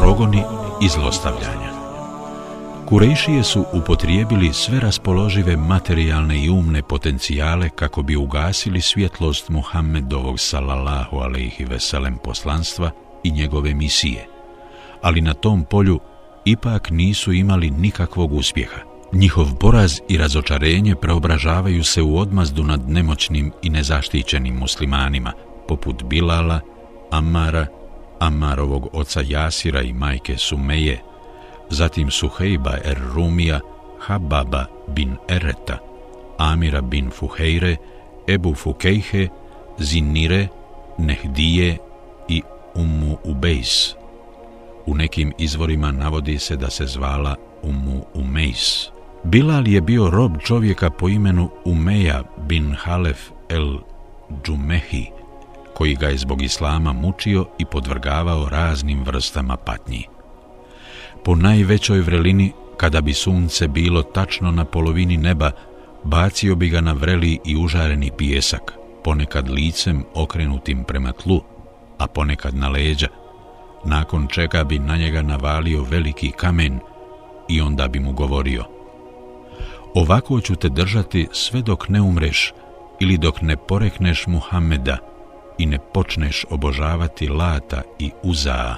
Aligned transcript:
Progoni 0.00 0.42
i 0.82 0.88
zlostavljanja 0.88 1.68
Kurejšije 2.88 3.42
su 3.42 3.64
upotrijebili 3.72 4.52
sve 4.52 4.80
raspoložive 4.80 5.56
materijalne 5.56 6.44
i 6.44 6.50
umne 6.50 6.82
potencijale 6.82 7.68
kako 7.68 8.02
bi 8.02 8.16
ugasili 8.16 8.80
svjetlost 8.80 9.48
Muhammedovog 9.48 10.40
sallallahu 10.40 11.16
alaihi 11.16 11.64
veselem 11.64 12.18
poslanstva 12.24 12.90
i 13.24 13.30
njegove 13.30 13.74
misije. 13.74 14.26
Ali 15.02 15.20
na 15.20 15.34
tom 15.34 15.64
polju 15.64 16.00
ipak 16.44 16.90
nisu 16.90 17.32
imali 17.32 17.70
nikakvog 17.70 18.32
uspjeha. 18.32 18.87
Njihov 19.12 19.54
poraz 19.60 20.00
i 20.08 20.16
razočarenje 20.16 20.94
preobražavaju 20.94 21.84
se 21.84 22.02
u 22.02 22.18
odmazdu 22.18 22.64
nad 22.64 22.90
nemoćnim 22.90 23.52
i 23.62 23.70
nezaštićenim 23.70 24.54
muslimanima, 24.54 25.32
poput 25.68 26.02
Bilala, 26.02 26.60
Amara, 27.10 27.66
Amarovog 28.18 28.88
oca 28.92 29.22
Jasira 29.28 29.82
i 29.82 29.92
majke 29.92 30.36
Sumeje, 30.36 31.02
zatim 31.70 32.10
Suhejba 32.10 32.76
er 32.84 32.98
Rumija, 33.14 33.60
Hababa 33.98 34.64
bin 34.88 35.16
Ereta, 35.28 35.78
Amira 36.38 36.80
bin 36.80 37.10
Fuhejre, 37.10 37.76
Ebu 38.28 38.54
Fukejhe, 38.54 39.28
Zinire, 39.78 40.48
Nehdije 40.98 41.78
i 42.28 42.42
Ummu 42.74 43.18
Ubejs. 43.24 43.94
U 44.86 44.94
nekim 44.94 45.32
izvorima 45.38 45.90
navodi 45.92 46.38
se 46.38 46.56
da 46.56 46.70
se 46.70 46.86
zvala 46.86 47.36
Ummu 47.62 48.04
Umejs. 48.14 48.97
Bilal 49.24 49.68
je 49.68 49.80
bio 49.80 50.10
rob 50.10 50.38
čovjeka 50.44 50.90
po 50.90 51.08
imenu 51.08 51.50
Umeja 51.64 52.22
bin 52.48 52.74
Halef 52.78 53.18
el 53.48 53.78
Džumehi, 54.44 55.06
koji 55.74 55.94
ga 55.94 56.06
je 56.06 56.16
zbog 56.16 56.42
islama 56.42 56.92
mučio 56.92 57.46
i 57.58 57.64
podvrgavao 57.64 58.48
raznim 58.48 59.04
vrstama 59.04 59.56
patnji. 59.56 60.04
Po 61.24 61.34
najvećoj 61.34 62.00
vrelini, 62.00 62.52
kada 62.76 63.00
bi 63.00 63.14
sunce 63.14 63.68
bilo 63.68 64.02
tačno 64.02 64.50
na 64.50 64.64
polovini 64.64 65.16
neba, 65.16 65.50
bacio 66.04 66.54
bi 66.54 66.68
ga 66.68 66.80
na 66.80 66.92
vreli 66.92 67.38
i 67.44 67.56
užareni 67.56 68.10
pijesak, 68.16 68.72
ponekad 69.04 69.48
licem 69.48 70.04
okrenutim 70.14 70.84
prema 70.84 71.12
tlu, 71.12 71.40
a 71.98 72.06
ponekad 72.06 72.54
na 72.54 72.68
leđa, 72.68 73.08
nakon 73.84 74.26
čega 74.26 74.64
bi 74.64 74.78
na 74.78 74.96
njega 74.96 75.22
navalio 75.22 75.82
veliki 75.82 76.30
kamen 76.30 76.78
i 77.48 77.60
onda 77.60 77.88
bi 77.88 78.00
mu 78.00 78.12
govorio 78.12 78.77
Ovako 79.94 80.40
ću 80.40 80.56
te 80.56 80.68
držati 80.68 81.28
sve 81.32 81.62
dok 81.62 81.88
ne 81.88 82.00
umreš 82.00 82.52
ili 83.00 83.18
dok 83.18 83.42
ne 83.42 83.56
porekneš 83.56 84.26
Muhammeda 84.26 84.98
i 85.58 85.66
ne 85.66 85.78
počneš 85.94 86.44
obožavati 86.50 87.28
Lata 87.28 87.82
i 87.98 88.10
Uzaa. 88.22 88.76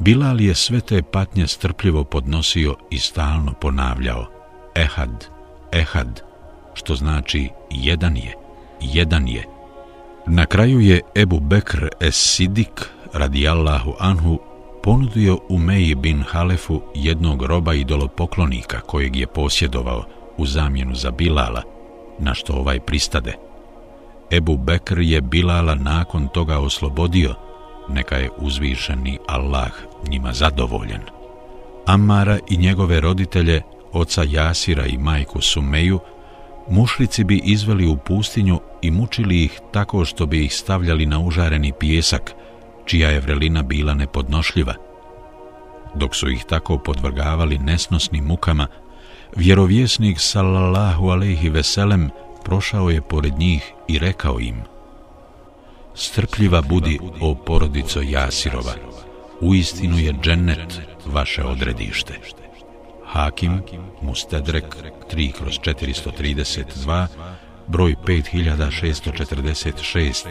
Bilal 0.00 0.40
je 0.40 0.54
sve 0.54 0.80
te 0.80 1.02
patnje 1.02 1.46
strpljivo 1.46 2.04
podnosio 2.04 2.76
i 2.90 2.98
stalno 2.98 3.52
ponavljao 3.60 4.26
Ehad, 4.74 5.26
Ehad, 5.72 6.22
što 6.74 6.94
znači 6.94 7.48
jedan 7.70 8.16
je, 8.16 8.34
jedan 8.80 9.28
je. 9.28 9.44
Na 10.26 10.46
kraju 10.46 10.80
je 10.80 11.00
Ebu 11.14 11.40
Bekr 11.40 11.88
es 12.00 12.14
Sidik, 12.14 12.90
radijallahu 13.12 13.94
anhu, 13.98 14.38
ponudio 14.86 15.38
Umeji 15.48 15.94
bin 15.94 16.22
Halefu 16.22 16.80
jednog 16.94 17.42
roba 17.42 17.74
idolopoklonika 17.74 18.80
kojeg 18.80 19.16
je 19.16 19.26
posjedovao 19.26 20.04
u 20.36 20.46
zamjenu 20.46 20.94
za 20.94 21.10
Bilala, 21.10 21.62
na 22.18 22.34
što 22.34 22.52
ovaj 22.52 22.80
pristade. 22.80 23.34
Ebu 24.30 24.56
Bekr 24.56 24.98
je 24.98 25.20
Bilala 25.20 25.74
nakon 25.74 26.28
toga 26.28 26.58
oslobodio, 26.58 27.34
neka 27.88 28.16
je 28.16 28.30
uzvišeni 28.38 29.18
Allah 29.28 29.70
njima 30.08 30.32
zadovoljen. 30.32 31.00
Amara 31.86 32.38
i 32.50 32.56
njegove 32.56 33.00
roditelje, 33.00 33.62
oca 33.92 34.22
Jasira 34.28 34.86
i 34.86 34.98
majku 34.98 35.40
Sumeju, 35.40 35.98
mušlici 36.70 37.24
bi 37.24 37.40
izveli 37.44 37.86
u 37.86 37.96
pustinju 37.96 38.60
i 38.82 38.90
mučili 38.90 39.44
ih 39.44 39.60
tako 39.72 40.04
što 40.04 40.26
bi 40.26 40.44
ih 40.44 40.54
stavljali 40.54 41.06
na 41.06 41.20
užareni 41.20 41.72
pijesak, 41.80 42.34
čija 42.86 43.10
je 43.10 43.20
vrelina 43.20 43.62
bila 43.62 43.94
nepodnošljiva. 43.94 44.74
Dok 45.94 46.16
su 46.16 46.30
ih 46.30 46.44
tako 46.48 46.78
podvrgavali 46.78 47.58
nesnosnim 47.58 48.24
mukama, 48.24 48.66
vjerovjesnik 49.36 50.20
sallallahu 50.20 51.08
alaihi 51.08 51.48
veselem 51.48 52.10
prošao 52.44 52.90
je 52.90 53.02
pored 53.02 53.38
njih 53.38 53.72
i 53.88 53.98
rekao 53.98 54.40
im 54.40 54.62
Strpljiva 55.96 56.62
budi, 56.62 56.98
o 57.20 57.34
porodico 57.34 58.00
Jasirova, 58.00 58.72
u 59.40 59.54
istinu 59.54 59.98
je 59.98 60.14
džennet 60.22 60.80
vaše 61.06 61.44
odredište. 61.44 62.20
Hakim, 63.06 63.62
Mustedrek, 64.02 64.76
3 65.12 65.32
kroz 65.32 65.58
432, 65.58 67.06
broj 67.66 67.94
5646, 68.06 70.26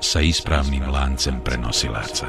sa 0.00 0.20
ispravnim 0.20 0.82
lancem 0.92 1.40
prenosilaca. 1.44 2.26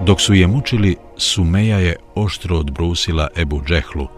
Dok 0.00 0.20
su 0.20 0.34
je 0.34 0.46
mučili, 0.46 0.96
Sumeja 1.16 1.78
je 1.78 1.96
oštro 2.14 2.58
odbrusila 2.58 3.28
Ebu 3.36 3.62
Džehlu, 3.66 4.08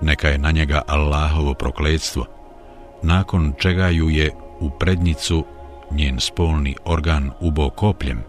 neka 0.00 0.28
je 0.28 0.38
na 0.38 0.50
njega 0.50 0.82
Allahovo 0.86 1.54
prokledstvo, 1.54 2.26
nakon 3.02 3.52
čega 3.58 3.88
ju 3.88 4.10
je 4.10 4.30
u 4.60 4.70
prednjicu 4.70 5.44
njen 5.90 6.20
spolni 6.20 6.76
organ 6.84 7.30
ubo 7.40 7.70
kopljem, 7.70 8.22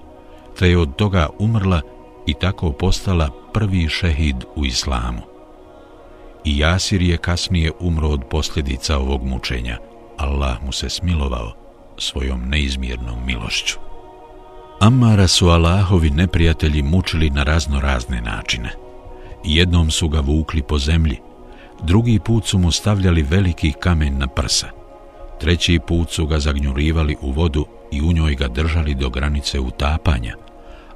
te 0.59 0.69
je 0.69 0.77
od 0.77 0.95
toga 0.95 1.29
umrla 1.39 1.81
i 2.25 2.33
tako 2.33 2.71
postala 2.71 3.29
prvi 3.53 3.89
šehid 3.89 4.43
u 4.55 4.65
islamu. 4.65 5.21
I 6.45 6.57
Jasir 6.57 7.01
je 7.01 7.17
kasnije 7.17 7.71
umro 7.79 8.09
od 8.09 8.21
posljedica 8.29 8.97
ovog 8.97 9.23
mučenja. 9.23 9.77
Allah 10.17 10.63
mu 10.63 10.71
se 10.71 10.89
smilovao 10.89 11.53
svojom 11.97 12.49
neizmjernom 12.49 13.25
milošću. 13.25 13.79
Amara 14.79 15.27
su 15.27 15.47
Allahovi 15.47 16.09
neprijatelji 16.09 16.83
mučili 16.83 17.29
na 17.29 17.43
razno 17.43 17.79
razne 17.79 18.21
načine. 18.21 18.71
Jednom 19.43 19.91
su 19.91 20.09
ga 20.09 20.19
vukli 20.19 20.61
po 20.61 20.77
zemlji, 20.77 21.17
drugi 21.83 22.19
put 22.19 22.45
su 22.45 22.57
mu 22.57 22.71
stavljali 22.71 23.23
veliki 23.23 23.73
kamen 23.79 24.17
na 24.17 24.27
prsa, 24.27 24.67
treći 25.39 25.79
put 25.87 26.09
su 26.09 26.25
ga 26.25 26.39
zagnjurivali 26.39 27.17
u 27.21 27.31
vodu 27.31 27.65
i 27.91 28.01
u 28.01 28.11
njoj 28.11 28.35
ga 28.35 28.47
držali 28.47 28.95
do 28.95 29.09
granice 29.09 29.59
utapanja, 29.59 30.35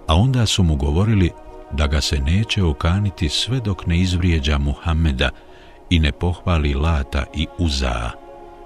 a 0.09 0.15
onda 0.15 0.45
su 0.45 0.63
mu 0.63 0.75
govorili 0.75 1.31
da 1.71 1.87
ga 1.87 2.01
se 2.01 2.19
neće 2.19 2.63
okaniti 2.63 3.29
sve 3.29 3.59
dok 3.59 3.85
ne 3.85 3.99
izvrijeđa 3.99 4.57
Muhammeda 4.57 5.29
i 5.89 5.99
ne 5.99 6.11
pohvali 6.11 6.73
Lata 6.73 7.25
i 7.35 7.47
Uzaa, 7.57 8.11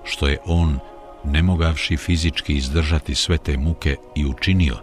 što 0.03 0.27
je 0.27 0.37
on, 0.45 0.79
nemogavši 1.23 1.97
fizički 1.97 2.53
izdržati 2.53 3.15
sve 3.15 3.37
te 3.37 3.57
muke 3.57 3.95
i 4.15 4.25
učinio, 4.25 4.75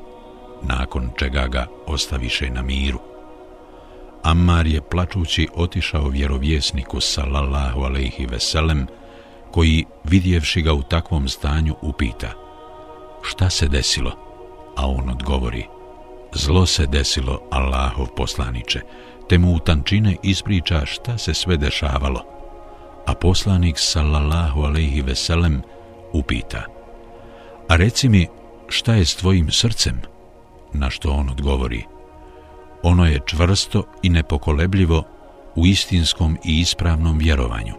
nakon 0.62 1.10
čega 1.18 1.46
ga 1.46 1.66
ostaviše 1.86 2.50
na 2.50 2.62
miru. 2.62 3.00
Ammar 4.22 4.66
je 4.66 4.80
plačući 4.80 5.48
otišao 5.54 6.08
vjerovjesniku 6.08 7.00
sallallahu 7.00 7.80
alaihi 7.80 8.26
veselem, 8.26 8.86
koji 9.50 9.84
vidjevši 10.04 10.62
ga 10.62 10.72
u 10.72 10.82
takvom 10.82 11.28
stanju 11.28 11.74
upita 11.82 12.32
šta 13.22 13.50
se 13.50 13.68
desilo, 13.68 14.12
a 14.76 14.86
on 14.86 15.10
odgovori 15.10 15.79
zlo 16.34 16.66
se 16.66 16.86
desilo 16.86 17.40
Allahov 17.50 18.06
poslaniče, 18.16 18.80
te 19.28 19.38
mu 19.38 19.54
u 19.54 19.58
tančine 19.58 20.16
ispriča 20.22 20.86
šta 20.86 21.18
se 21.18 21.34
sve 21.34 21.56
dešavalo, 21.56 22.24
a 23.06 23.14
poslanik 23.14 23.78
sallallahu 23.78 24.62
alaihi 24.62 25.02
veselem 25.02 25.62
upita 26.12 26.80
a 27.70 27.76
reci 27.76 28.08
mi 28.08 28.26
šta 28.68 28.94
je 28.94 29.04
s 29.04 29.16
tvojim 29.16 29.50
srcem, 29.50 30.00
na 30.72 30.90
što 30.90 31.10
on 31.10 31.30
odgovori 31.30 31.84
ono 32.82 33.06
je 33.06 33.20
čvrsto 33.26 33.84
i 34.02 34.08
nepokolebljivo 34.08 35.04
u 35.54 35.66
istinskom 35.66 36.38
i 36.44 36.60
ispravnom 36.60 37.18
vjerovanju. 37.18 37.74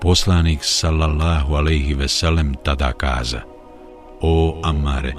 Poslanik 0.00 0.60
sallallahu 0.62 1.54
alejhi 1.54 1.94
ve 1.94 2.08
sellem 2.08 2.54
tada 2.64 2.92
kaza: 2.92 3.40
O 4.20 4.60
Amare, 4.64 5.12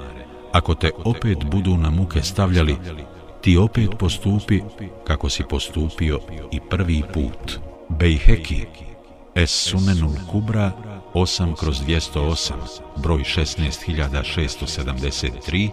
ako 0.52 0.74
te 0.74 0.90
opet 1.04 1.44
budu 1.44 1.76
na 1.76 1.90
muke 1.90 2.22
stavljali, 2.22 2.76
ti 3.40 3.56
opet 3.56 3.90
postupi 3.98 4.60
kako 5.06 5.28
si 5.28 5.42
postupio 5.50 6.20
i 6.50 6.60
prvi 6.70 7.02
put. 7.14 7.58
Bejheki, 7.88 8.66
Es 9.34 9.50
Sunenul 9.50 10.14
Kubra, 10.30 10.72
8 11.14 11.56
kroz 11.56 11.80
208, 11.80 12.52
broj 12.96 13.22
16673, 13.22 15.70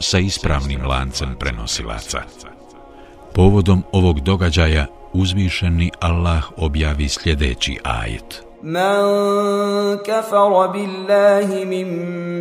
sa 0.00 0.18
ispravnim 0.18 0.86
lancem 0.86 1.36
prenosilaca. 1.38 2.22
Povodom 3.34 3.84
ovog 3.92 4.20
događaja 4.20 4.86
uzvišeni 5.12 5.90
Allah 6.00 6.44
objavi 6.56 7.08
sljedeći 7.08 7.78
ajet. 7.84 8.49
من 8.62 9.00
كفر 9.96 10.66
بالله 10.66 11.64
من 11.64 11.86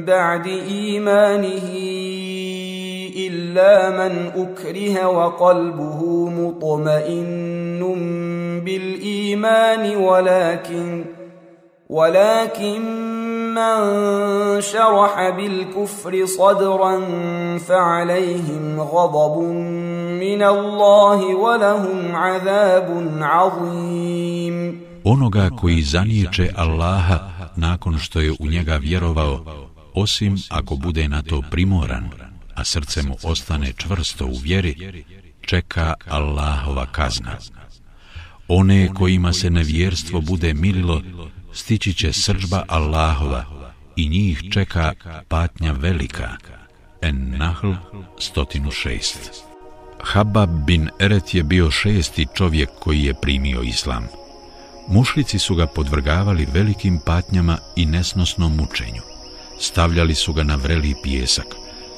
بعد 0.06 0.48
إيمانه 0.48 1.70
إلا 3.18 3.90
من 3.90 4.32
أكره 4.36 5.08
وقلبه 5.08 6.30
مطمئن 6.30 7.80
بالإيمان 8.66 9.96
ولكن 9.96 11.06
ولكن 11.90 12.82
من 13.54 14.62
شرح 14.62 15.30
بالكفر 15.30 16.26
صدرا 16.26 17.02
فعليهم 17.68 18.82
غضب 18.82 19.42
من 20.22 20.44
الله 20.44 21.36
ولهم 21.36 22.16
عذاب 22.16 23.08
عظيم. 23.22 24.89
Onoga 25.04 25.50
koji 25.50 25.82
zaniječe 25.82 26.50
Allaha 26.56 27.50
nakon 27.56 28.00
što 28.00 28.22
je 28.22 28.32
u 28.40 28.48
njega 28.48 28.76
vjerovao, 28.76 29.70
osim 29.94 30.38
ako 30.50 30.76
bude 30.76 31.08
na 31.08 31.22
to 31.22 31.42
primoran, 31.52 32.10
a 32.56 32.64
srce 32.64 33.04
mu 33.04 33.18
ostane 33.24 33.74
čvrsto 33.78 34.26
u 34.26 34.38
vjeri, 34.44 35.04
čeka 35.42 35.94
Allahova 36.08 36.86
kazna. 36.86 37.38
One 38.48 38.94
kojima 38.94 39.34
se 39.34 39.50
nevjerstvo 39.50 40.22
bude 40.22 40.54
mililo, 40.54 41.02
stići 41.54 41.94
će 41.94 42.14
sržba 42.14 42.64
Allahova 42.68 43.46
i 43.96 44.10
njih 44.10 44.44
čeka 44.52 44.94
patnja 45.28 45.72
velika. 45.72 46.30
En 47.02 47.38
Nahl 47.38 47.72
106 48.36 49.16
Habab 50.04 50.50
bin 50.66 50.90
Eret 51.00 51.34
je 51.34 51.44
bio 51.44 51.72
šesti 51.72 52.28
čovjek 52.34 52.70
koji 52.80 53.04
je 53.04 53.14
primio 53.22 53.62
islam. 53.62 54.19
Mušlici 54.90 55.40
su 55.40 55.56
ga 55.56 55.68
podvrgavali 55.68 56.48
velikim 56.54 57.00
patnjama 57.06 57.58
i 57.76 57.86
nesnosnom 57.86 58.56
mučenju. 58.56 59.02
Stavljali 59.60 60.16
su 60.16 60.34
ga 60.34 60.44
na 60.44 60.56
vreli 60.56 60.96
pijesak. 61.04 61.46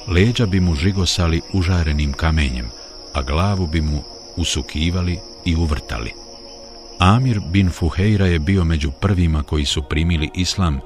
Leđa 0.08 0.46
bi 0.46 0.60
mu 0.60 0.74
žigosali 0.74 1.40
užarenim 1.52 2.12
kamenjem, 2.12 2.66
a 3.14 3.22
glavu 3.22 3.66
bi 3.66 3.80
mu 3.80 4.02
usukivali 4.36 5.18
i 5.44 5.56
uvrtali. 5.56 6.12
Amir 6.98 7.40
bin 7.52 7.70
Fuheira 7.70 8.26
je 8.26 8.38
bio 8.38 8.64
među 8.64 8.90
prvima 9.00 9.42
koji 9.42 9.64
su 9.64 9.82
primili 9.82 10.30
islam 10.34 10.80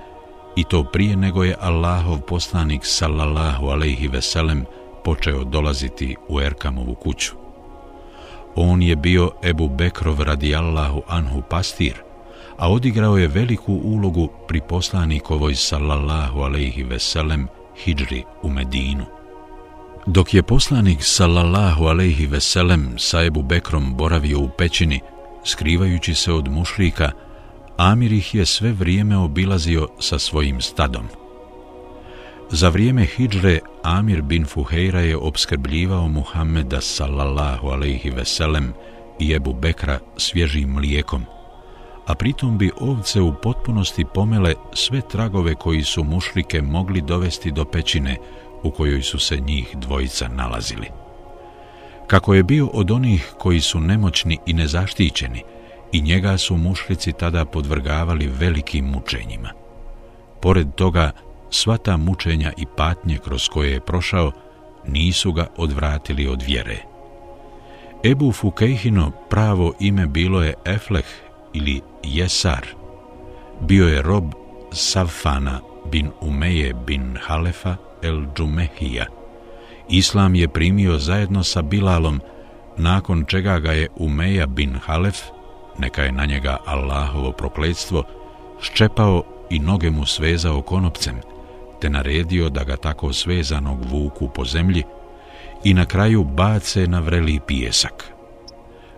i 0.57 0.65
to 0.65 0.85
prije 0.93 1.17
nego 1.17 1.45
je 1.45 1.57
Allahov 1.61 2.21
poslanik 2.21 2.81
sallallahu 2.85 3.67
alejhi 3.67 4.09
ve 4.09 4.23
sellem 4.23 4.65
počeo 5.05 5.45
dolaziti 5.45 6.17
u 6.29 6.41
Erkamovu 6.41 6.95
kuću. 6.95 7.46
On 8.57 8.83
je 8.83 8.97
bio 8.97 9.31
Ebu 9.43 9.69
Bekrov 9.69 10.21
radijallahu 10.21 11.03
anhu 11.09 11.43
pastir, 11.51 11.95
a 12.59 12.71
odigrao 12.73 13.17
je 13.17 13.29
veliku 13.29 13.73
ulogu 13.73 14.29
pri 14.49 14.61
poslanikovoj 14.69 15.55
sallallahu 15.55 16.41
alaihi 16.41 16.83
veselem 16.83 17.49
hijri 17.85 18.25
u 18.43 18.51
Medinu. 18.51 19.05
Dok 20.07 20.35
je 20.35 20.43
poslanik 20.43 20.99
sallallahu 21.01 21.85
alaihi 21.85 22.27
veselem 22.27 22.95
sa 22.99 23.25
Ebu 23.25 23.43
Bekrom 23.43 23.95
boravio 23.95 24.41
u 24.41 24.49
pećini, 24.49 25.01
skrivajući 25.45 26.15
se 26.15 26.33
od 26.33 26.49
mušrika, 26.49 27.11
Amir 27.77 28.13
ih 28.13 28.35
je 28.35 28.47
sve 28.47 28.73
vrijeme 28.73 29.17
obilazio 29.17 29.89
sa 30.01 30.19
svojim 30.19 30.61
stadom. 30.61 31.26
Za 32.51 32.69
vrijeme 32.69 33.05
hijđre 33.05 33.59
Amir 33.83 34.23
bin 34.23 34.47
Fuheira 34.47 35.01
je 35.01 35.17
obskrbljivao 35.17 36.09
Muhammeda 36.09 36.81
sallallahu 36.81 37.69
alaihi 37.69 38.11
veselem 38.11 38.73
i 39.19 39.33
Ebu 39.33 39.53
Bekra 39.53 39.99
svježim 40.17 40.69
mlijekom, 40.69 41.25
a 42.07 42.15
pritom 42.15 42.59
bi 42.59 42.71
ovce 42.81 43.21
u 43.21 43.35
potpunosti 43.43 44.05
pomele 44.15 44.55
sve 44.73 45.01
tragove 45.01 45.55
koji 45.55 45.83
su 45.83 46.05
mušrike 46.05 46.63
mogli 46.63 47.01
dovesti 47.01 47.51
do 47.51 47.65
pećine 47.65 48.17
u 48.63 48.71
kojoj 48.71 49.03
su 49.03 49.19
se 49.19 49.37
njih 49.37 49.77
dvojica 49.77 50.29
nalazili. 50.29 50.87
Kako 52.07 52.35
je 52.35 52.43
bio 52.43 52.67
od 52.67 52.91
onih 52.91 53.33
koji 53.39 53.61
su 53.61 53.81
nemoćni 53.81 54.39
i 54.47 54.53
nezaštićeni, 54.53 55.43
i 55.93 56.03
njega 56.03 56.39
su 56.39 56.57
mušrici 56.57 57.13
tada 57.13 57.45
podvrgavali 57.45 58.27
velikim 58.27 58.85
mučenjima. 58.85 59.51
Pored 60.41 60.75
toga, 60.75 61.13
sva 61.51 61.77
ta 61.77 61.97
mučenja 61.97 62.53
i 62.57 62.67
patnje 62.77 63.19
kroz 63.25 63.49
koje 63.49 63.71
je 63.71 63.81
prošao 63.81 64.33
nisu 64.87 65.33
ga 65.33 65.47
odvratili 65.57 66.29
od 66.29 66.43
vjere. 66.43 66.77
Ebu 68.05 68.33
Fukejhino 68.33 69.11
pravo 69.31 69.73
ime 69.81 70.07
bilo 70.07 70.43
je 70.43 70.55
Efleh 70.65 71.05
ili 71.53 71.81
Jesar. 72.03 72.67
Bio 73.61 73.89
je 73.89 74.03
rob 74.03 74.25
Savfana 74.73 75.61
bin 75.91 76.11
Umeje 76.21 76.75
bin 76.75 77.19
Halefa 77.23 77.77
el 78.03 78.23
Džumehija. 78.37 79.07
Islam 79.89 80.35
je 80.35 80.49
primio 80.49 80.99
zajedno 80.99 81.43
sa 81.45 81.63
Bilalom, 81.63 82.21
nakon 82.77 83.25
čega 83.25 83.59
ga 83.59 83.73
je 83.73 83.89
Umeja 83.97 84.47
bin 84.47 84.79
Halef, 84.87 85.19
neka 85.79 86.03
je 86.03 86.13
na 86.13 86.27
njega 86.27 86.57
Allahovo 86.67 87.33
prokledstvo, 87.33 88.03
ščepao 88.61 89.25
i 89.51 89.59
noge 89.59 89.91
mu 89.91 90.07
svezao 90.07 90.63
konopcem– 90.63 91.17
te 91.81 91.91
naredio 91.91 92.49
da 92.49 92.65
ga 92.65 92.77
tako 92.77 93.13
svezanog 93.13 93.79
vuku 93.91 94.29
po 94.29 94.45
zemlji 94.45 94.83
i 95.65 95.75
na 95.75 95.85
kraju 95.85 96.25
bace 96.25 96.87
na 96.87 97.01
vreli 97.01 97.41
pijesak. 97.47 98.13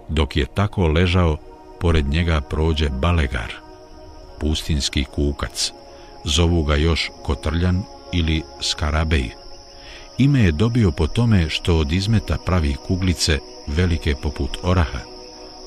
Dok 0.08 0.36
je 0.36 0.46
tako 0.46 0.88
ležao, 0.88 1.36
pored 1.80 2.08
njega 2.08 2.40
prođe 2.40 2.88
balegar, 2.88 3.52
pustinski 4.40 5.04
kukac, 5.04 5.72
zovu 6.24 6.62
ga 6.62 6.76
još 6.76 7.10
kotrljan 7.22 7.82
ili 8.12 8.42
skarabej. 8.60 9.30
Ime 10.18 10.40
je 10.40 10.52
dobio 10.52 10.90
po 10.90 11.06
tome 11.06 11.48
što 11.48 11.78
od 11.78 11.92
izmeta 11.92 12.36
pravi 12.46 12.74
kuglice 12.86 13.38
velike 13.66 14.14
poput 14.22 14.58
oraha, 14.62 14.98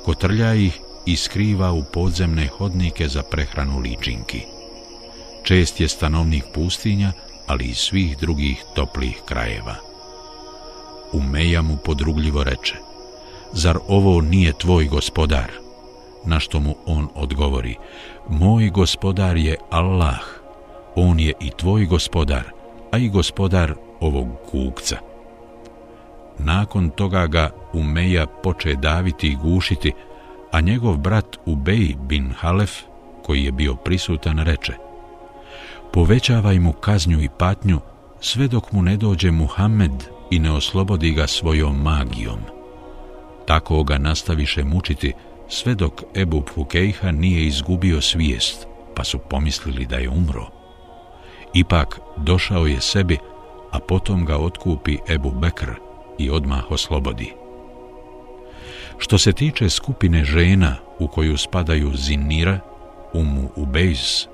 kotrlja 0.05 0.53
ih 0.53 0.79
i 1.05 1.15
skriva 1.15 1.71
u 1.71 1.83
podzemne 1.93 2.47
hodnike 2.47 3.07
za 3.07 3.23
prehranu 3.23 3.79
ličinki. 3.79 4.60
Čest 5.43 5.81
je 5.81 5.87
stanovnik 5.87 6.43
pustinja, 6.53 7.11
ali 7.47 7.65
i 7.65 7.73
svih 7.73 8.17
drugih 8.17 8.63
toplih 8.75 9.21
krajeva. 9.25 9.75
Umeja 11.13 11.61
mu 11.61 11.77
podrugljivo 11.77 12.43
reče, 12.43 12.75
zar 13.53 13.77
ovo 13.87 14.21
nije 14.21 14.53
tvoj 14.53 14.85
gospodar? 14.85 15.51
Na 16.25 16.39
što 16.39 16.59
mu 16.59 16.75
on 16.85 17.07
odgovori, 17.15 17.75
moj 18.29 18.69
gospodar 18.69 19.37
je 19.37 19.57
Allah, 19.69 20.19
on 20.95 21.19
je 21.19 21.33
i 21.39 21.49
tvoj 21.49 21.85
gospodar, 21.85 22.43
a 22.91 22.97
i 22.97 23.09
gospodar 23.09 23.73
ovog 23.99 24.27
kukca. 24.51 24.97
Nakon 26.39 26.89
toga 26.89 27.27
ga 27.27 27.49
Umeja 27.73 28.27
poče 28.27 28.75
daviti 28.75 29.27
i 29.27 29.35
gušiti, 29.35 29.91
a 30.51 30.61
njegov 30.61 30.97
brat 30.97 31.37
Ubej 31.45 31.95
bin 32.07 32.33
Halef, 32.37 32.71
koji 33.23 33.43
je 33.43 33.51
bio 33.51 33.75
prisutan, 33.75 34.39
reče, 34.39 34.73
povećavaj 35.93 36.59
mu 36.59 36.73
kaznju 36.73 37.21
i 37.21 37.29
patnju 37.37 37.79
sve 38.21 38.47
dok 38.47 38.71
mu 38.71 38.81
ne 38.81 38.97
dođe 38.97 39.31
Muhammed 39.31 39.91
i 40.31 40.39
ne 40.39 40.51
oslobodi 40.51 41.11
ga 41.11 41.27
svojom 41.27 41.81
magijom. 41.81 42.39
Tako 43.47 43.83
ga 43.83 43.97
nastaviše 43.97 44.63
mučiti 44.63 45.13
sve 45.49 45.75
dok 45.75 46.03
Ebu 46.15 46.43
Fukejha 46.53 47.11
nije 47.11 47.45
izgubio 47.45 48.01
svijest, 48.01 48.67
pa 48.95 49.03
su 49.03 49.19
pomislili 49.19 49.85
da 49.85 49.95
je 49.95 50.09
umro. 50.09 50.47
Ipak 51.53 51.99
došao 52.17 52.65
je 52.65 52.81
sebi, 52.81 53.17
a 53.71 53.79
potom 53.79 54.25
ga 54.25 54.37
otkupi 54.37 54.97
Ebu 55.09 55.31
Bekr 55.31 55.71
i 56.17 56.29
odmah 56.29 56.71
oslobodi. 56.71 57.33
Što 58.97 59.17
se 59.17 59.33
tiče 59.33 59.69
skupine 59.69 60.23
žena 60.23 60.75
u 60.99 61.07
koju 61.07 61.37
spadaju 61.37 61.91
Zinira, 61.95 62.59
Umu 63.13 63.49
Ubejs, 63.55 64.27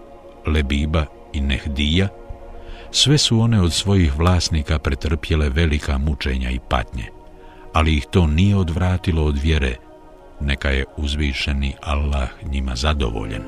Lebiba 0.46 1.06
i 1.38 1.42
Nehdija, 1.42 2.08
sve 2.92 3.18
su 3.18 3.40
one 3.40 3.62
od 3.62 3.74
svojih 3.74 4.18
vlasnika 4.18 4.80
pretrpjele 4.80 5.50
velika 5.50 5.98
mučenja 5.98 6.50
i 6.50 6.60
patnje, 6.70 7.06
ali 7.74 7.98
ih 7.98 8.06
to 8.12 8.28
nije 8.28 8.56
odvratilo 8.56 9.24
od 9.26 9.38
vjere, 9.38 9.76
neka 10.42 10.70
je 10.70 10.86
uzvišeni 10.98 11.74
Allah 11.82 12.30
njima 12.44 12.76
zadovoljen. 12.76 13.44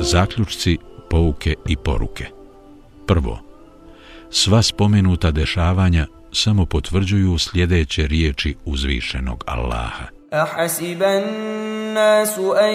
Zaključci, 0.00 0.78
pouke 1.14 1.54
i 1.68 1.76
poruke. 1.76 2.26
Prvo, 3.06 3.38
sva 4.30 4.62
spomenuta 4.62 5.30
dešavanja 5.30 6.06
samo 6.32 6.66
potvrđuju 6.66 7.38
sljedeće 7.38 8.06
riječi 8.06 8.56
uzvišenog 8.64 9.44
Allaha. 9.46 10.04
Ahasiban 10.30 11.22
nasu 11.94 12.52
an 12.52 12.74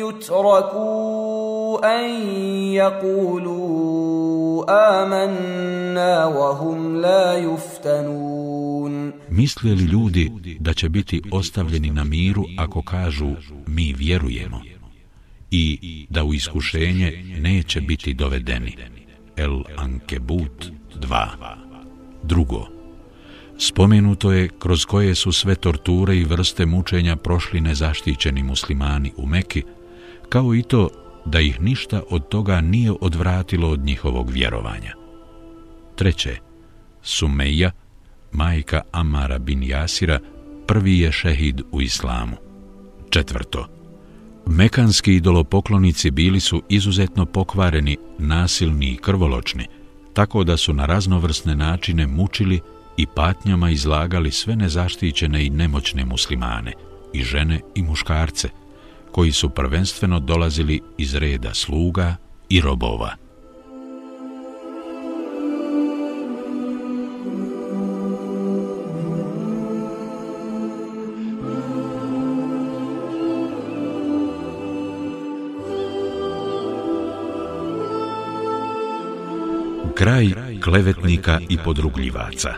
yutraku 0.00 1.78
an 1.82 2.10
yakulu 2.76 3.60
amanna 4.68 6.28
wa 6.28 6.56
hum 6.58 6.96
la 6.96 7.36
yuftanun. 7.38 9.12
Misle 9.30 9.70
li 9.72 9.84
ljudi 9.84 10.30
da 10.60 10.74
će 10.74 10.88
biti 10.88 11.22
ostavljeni 11.32 11.90
na 11.90 12.04
miru 12.04 12.44
ako 12.58 12.82
kažu 12.82 13.30
mi 13.66 13.94
vjerujemo? 13.98 14.60
I 15.50 16.06
da 16.10 16.24
u 16.24 16.34
iskušenje 16.34 17.24
neće 17.38 17.80
biti 17.80 18.14
dovedeni? 18.14 18.76
El 19.36 19.62
Ankebut 19.76 20.70
2 21.00 21.26
Drugo, 22.22 22.80
Spomenuto 23.62 24.32
je 24.32 24.48
kroz 24.48 24.84
koje 24.84 25.14
su 25.14 25.32
sve 25.32 25.54
torture 25.54 26.16
i 26.16 26.24
vrste 26.24 26.66
mučenja 26.66 27.16
prošli 27.16 27.60
nezaštićeni 27.60 28.42
muslimani 28.42 29.12
u 29.16 29.26
Meki, 29.26 29.62
kao 30.28 30.54
i 30.54 30.62
to 30.62 30.88
da 31.24 31.40
ih 31.40 31.60
ništa 31.60 32.02
od 32.10 32.28
toga 32.28 32.60
nije 32.60 32.92
odvratilo 33.00 33.68
od 33.70 33.80
njihovog 33.80 34.30
vjerovanja. 34.30 34.94
Treće, 35.96 36.36
Sumeja, 37.02 37.70
majka 38.32 38.82
Amara 38.92 39.38
bin 39.38 39.62
Jasira, 39.62 40.20
prvi 40.66 40.98
je 40.98 41.12
šehid 41.12 41.60
u 41.72 41.80
islamu. 41.82 42.36
Četvrto, 43.10 43.79
Mekanski 44.50 45.14
idolopoklonici 45.14 46.10
bili 46.10 46.40
su 46.40 46.62
izuzetno 46.68 47.26
pokvareni, 47.26 47.96
nasilni 48.18 48.86
i 48.86 48.96
krvoločni, 48.96 49.66
tako 50.12 50.44
da 50.44 50.56
su 50.56 50.74
na 50.74 50.86
raznovrsne 50.86 51.56
načine 51.56 52.06
mučili 52.06 52.60
i 52.96 53.06
patnjama 53.06 53.70
izlagali 53.70 54.30
sve 54.30 54.56
nezaštićene 54.56 55.46
i 55.46 55.50
nemoćne 55.50 56.04
muslimane, 56.04 56.72
i 57.12 57.22
žene 57.22 57.60
i 57.74 57.82
muškarce, 57.82 58.48
koji 59.12 59.32
su 59.32 59.50
prvenstveno 59.50 60.20
dolazili 60.20 60.80
iz 60.98 61.14
reda 61.14 61.54
sluga 61.54 62.16
i 62.48 62.60
robova. 62.60 63.29
Kraj 80.00 80.30
klevetnika 80.64 81.40
i 81.48 81.58
podrugljivaca. 81.64 82.54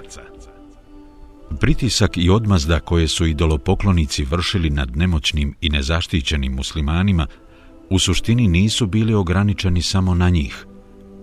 Pritisak 1.60 2.16
i 2.16 2.30
odmazda 2.30 2.80
koje 2.80 3.08
su 3.08 3.26
idolopoklonici 3.26 4.24
vršili 4.24 4.70
nad 4.70 4.96
nemoćnim 4.96 5.54
i 5.60 5.68
nezaštićenim 5.68 6.52
muslimanima 6.52 7.26
u 7.90 7.98
suštini 7.98 8.48
nisu 8.48 8.86
bili 8.86 9.14
ograničeni 9.14 9.82
samo 9.82 10.14
na 10.14 10.28
njih, 10.30 10.66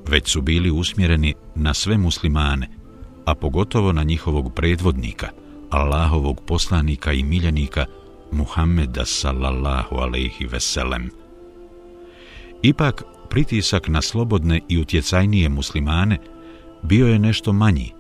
već 0.08 0.30
su 0.30 0.42
bili 0.42 0.72
usmjereni 0.72 1.34
na 1.56 1.74
sve 1.74 1.98
muslimane, 1.98 2.70
a 3.26 3.36
pogotovo 3.36 3.92
na 3.92 4.04
njihovog 4.04 4.54
predvodnika, 4.56 5.30
Allahovog 5.70 6.42
poslanika 6.48 7.14
i 7.14 7.24
miljenika 7.24 7.86
Muhammeda 8.32 9.06
sallallahu 9.06 9.96
alaihi 9.96 10.46
veselem. 10.46 11.10
Ipak, 12.62 13.04
pritisak 13.30 13.88
na 13.88 14.02
slobodne 14.02 14.62
i 14.70 14.78
utjecajnije 14.78 15.50
muslimane 15.50 16.18
bio 16.84 17.08
je 17.08 17.20
nešto 17.20 17.54
manji, 17.54 17.94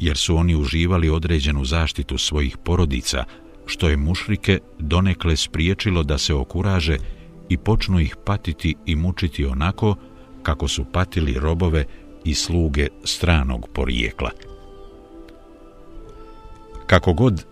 jer 0.00 0.16
su 0.16 0.36
oni 0.36 0.54
uživali 0.54 1.08
određenu 1.08 1.64
zaštitu 1.64 2.18
svojih 2.18 2.56
porodica, 2.56 3.24
što 3.66 3.88
je 3.88 3.96
mušrike 3.96 4.58
donekle 4.78 5.36
spriječilo 5.36 6.02
da 6.02 6.18
se 6.18 6.34
okuraže 6.34 6.96
i 7.48 7.56
počnu 7.56 8.00
ih 8.00 8.16
patiti 8.24 8.74
i 8.86 8.96
mučiti 8.96 9.46
onako 9.46 9.96
kako 10.42 10.68
su 10.68 10.84
patili 10.84 11.32
robove 11.32 11.84
i 12.24 12.34
sluge 12.34 12.88
stranog 13.04 13.68
porijekla. 13.72 14.30
Kako 16.86 17.12
god, 17.12 17.44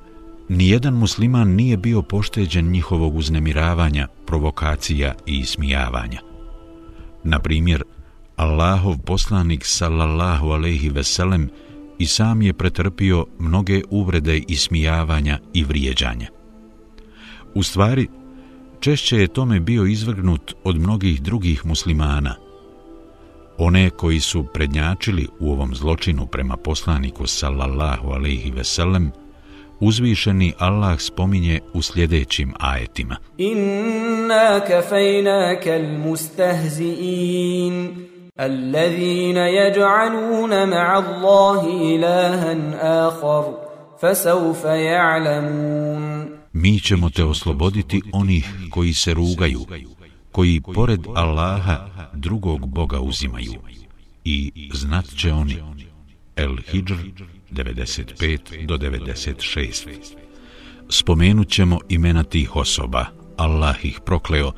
nijedan 0.48 0.94
musliman 0.94 1.48
nije 1.48 1.76
bio 1.76 2.02
pošteđen 2.02 2.70
njihovog 2.70 3.16
uznemiravanja, 3.16 4.08
provokacija 4.26 5.14
i 5.26 5.38
ismijavanja. 5.38 6.31
Na 7.24 7.38
primjer, 7.38 7.82
Allahov 8.36 8.98
poslanik 8.98 9.64
sallallahu 9.64 10.50
alejhi 10.50 10.88
ve 10.88 11.04
sellem 11.04 11.50
i 11.98 12.06
sam 12.06 12.42
je 12.42 12.52
pretrpio 12.52 13.26
mnoge 13.38 13.82
uvrede 13.90 14.38
i 14.48 14.56
smijavanja 14.56 15.38
i 15.54 15.64
vrijeđanja. 15.64 16.28
U 17.54 17.62
stvari, 17.62 18.08
češće 18.80 19.16
je 19.16 19.28
tome 19.28 19.60
bio 19.60 19.86
izvrgnut 19.86 20.54
od 20.64 20.80
mnogih 20.80 21.22
drugih 21.22 21.66
muslimana. 21.66 22.34
One 23.58 23.90
koji 23.90 24.20
su 24.20 24.46
prednjačili 24.54 25.28
u 25.40 25.52
ovom 25.52 25.74
zločinu 25.74 26.26
prema 26.26 26.56
poslaniku 26.56 27.26
sallallahu 27.26 28.08
alejhi 28.08 28.50
ve 28.50 28.64
sellem, 28.64 29.10
uzvišeni 29.82 30.52
Allah 30.58 31.00
spominje 31.00 31.60
u 31.74 31.82
sljedećim 31.82 32.54
ajetima. 32.58 33.16
Inna 33.38 34.60
kafejna 34.68 35.60
kal 35.64 35.82
mustahzi'in, 36.04 37.74
allazina 38.36 39.40
jađa'anuna 39.40 40.66
ma'a 40.66 41.02
Allahi 41.02 41.94
ilahan 41.94 42.74
ahar, 42.74 43.44
fasaufa 44.00 44.68
ja'lamun. 44.68 46.26
Mi 46.52 46.80
ćemo 46.80 47.10
te 47.10 47.24
osloboditi 47.24 48.02
onih 48.12 48.50
koji 48.70 48.94
se 48.94 49.14
rugaju, 49.14 49.60
koji 50.32 50.60
pored 50.74 51.00
Allaha 51.14 51.86
drugog 52.12 52.66
Boga 52.66 53.00
uzimaju. 53.00 53.52
I 54.24 54.70
znat 54.74 55.04
će 55.16 55.32
oni. 55.32 55.56
El 56.36 56.56
Hijr 56.70 56.94
95 57.52 58.66
do 58.66 58.76
96. 58.76 59.88
Spomenut 60.88 61.48
ćemo 61.48 61.78
imena 61.88 62.22
tih 62.22 62.56
osoba, 62.56 63.06
Allah 63.36 63.84
ih 63.84 64.00
prokleo, 64.06 64.52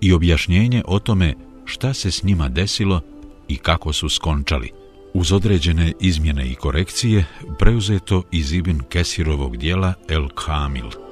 i 0.00 0.12
objašnjenje 0.12 0.82
o 0.86 0.98
tome 0.98 1.34
šta 1.64 1.94
se 1.94 2.10
s 2.10 2.22
njima 2.22 2.48
desilo 2.48 3.00
i 3.48 3.56
kako 3.56 3.92
su 3.92 4.08
skončali. 4.08 4.70
Uz 5.14 5.32
određene 5.32 5.92
izmjene 6.00 6.46
i 6.46 6.54
korekcije, 6.54 7.24
preuzeto 7.58 8.22
iz 8.30 8.52
Ibn 8.52 8.80
Kesirovog 8.88 9.56
dijela 9.56 9.94
El 10.08 10.28
Kamil. 10.28 11.11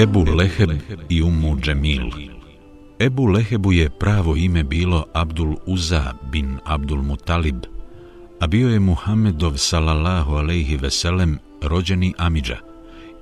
Ebu 0.00 0.24
Leheb 0.24 0.70
i 1.08 1.22
Ummu 1.22 1.56
Džemil 1.60 2.10
Ebu 3.00 3.26
Lehebu 3.26 3.72
je 3.72 3.90
pravo 3.90 4.36
ime 4.36 4.64
bilo 4.64 5.04
Abdul 5.14 5.56
Uza 5.66 6.12
bin 6.32 6.58
Abdul 6.64 7.02
Mutalib, 7.02 7.56
a 8.40 8.46
bio 8.46 8.68
je 8.68 8.80
Muhammedov 8.80 9.56
salallahu 9.56 10.34
alejhi 10.34 10.76
veselem 10.76 11.38
rođeni 11.62 12.14
Amidža 12.18 12.56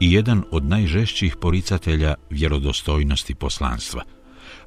i 0.00 0.12
jedan 0.12 0.42
od 0.50 0.64
najžešćih 0.64 1.36
poricatelja 1.36 2.14
vjerodostojnosti 2.30 3.34
poslanstva, 3.34 4.02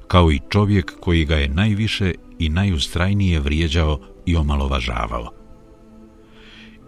kao 0.08 0.32
i 0.32 0.40
čovjek 0.50 0.92
koji 1.00 1.24
ga 1.24 1.36
je 1.36 1.48
najviše 1.48 2.14
i 2.38 2.48
najustrajnije 2.48 3.40
vrijeđao 3.40 4.00
i 4.26 4.36
omalovažavao. 4.36 5.41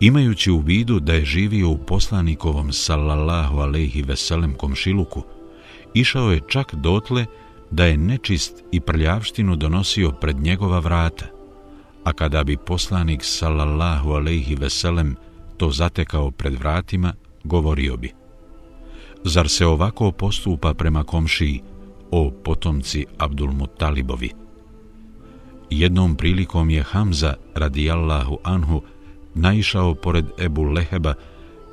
Imajući 0.05 0.51
u 0.51 0.59
vidu 0.59 1.01
da 1.01 1.13
je 1.13 1.25
živio 1.25 1.71
u 1.71 1.79
poslanikovom 1.79 2.73
sallallahu 2.73 3.59
alejhi 3.59 4.03
ve 4.03 4.17
sellem 4.17 4.55
komšiluku, 4.55 5.23
išao 5.95 6.31
je 6.31 6.41
čak 6.49 6.75
dotle 6.75 7.27
da 7.71 7.85
je 7.85 7.97
nečist 7.97 8.65
i 8.73 8.81
prljavštinu 8.81 9.57
donosio 9.57 10.11
pred 10.11 10.37
njegova 10.37 10.79
vrata, 10.79 11.27
a 12.05 12.13
kada 12.13 12.45
bi 12.45 12.57
poslanik 12.57 13.25
sallallahu 13.25 14.11
alejhi 14.11 14.55
ve 14.55 14.71
sellem 14.71 15.17
to 15.57 15.71
zatekao 15.71 16.31
pred 16.31 16.55
vratima, 16.55 17.15
govorio 17.45 17.97
bi 17.97 18.13
Zar 19.25 19.49
se 19.49 19.67
ovako 19.67 20.13
postupa 20.13 20.75
prema 20.75 21.05
komšiji, 21.05 21.63
o 22.11 22.31
potomci 22.31 23.07
Abdul 23.19 23.53
Mutalibovi? 23.53 24.31
Jednom 25.71 26.17
prilikom 26.17 26.71
je 26.71 26.83
Hamza, 26.83 27.35
radijallahu 27.55 28.39
anhu, 28.43 28.83
naišao 29.35 29.95
pored 29.95 30.27
Ebu 30.39 30.63
Leheba 30.63 31.15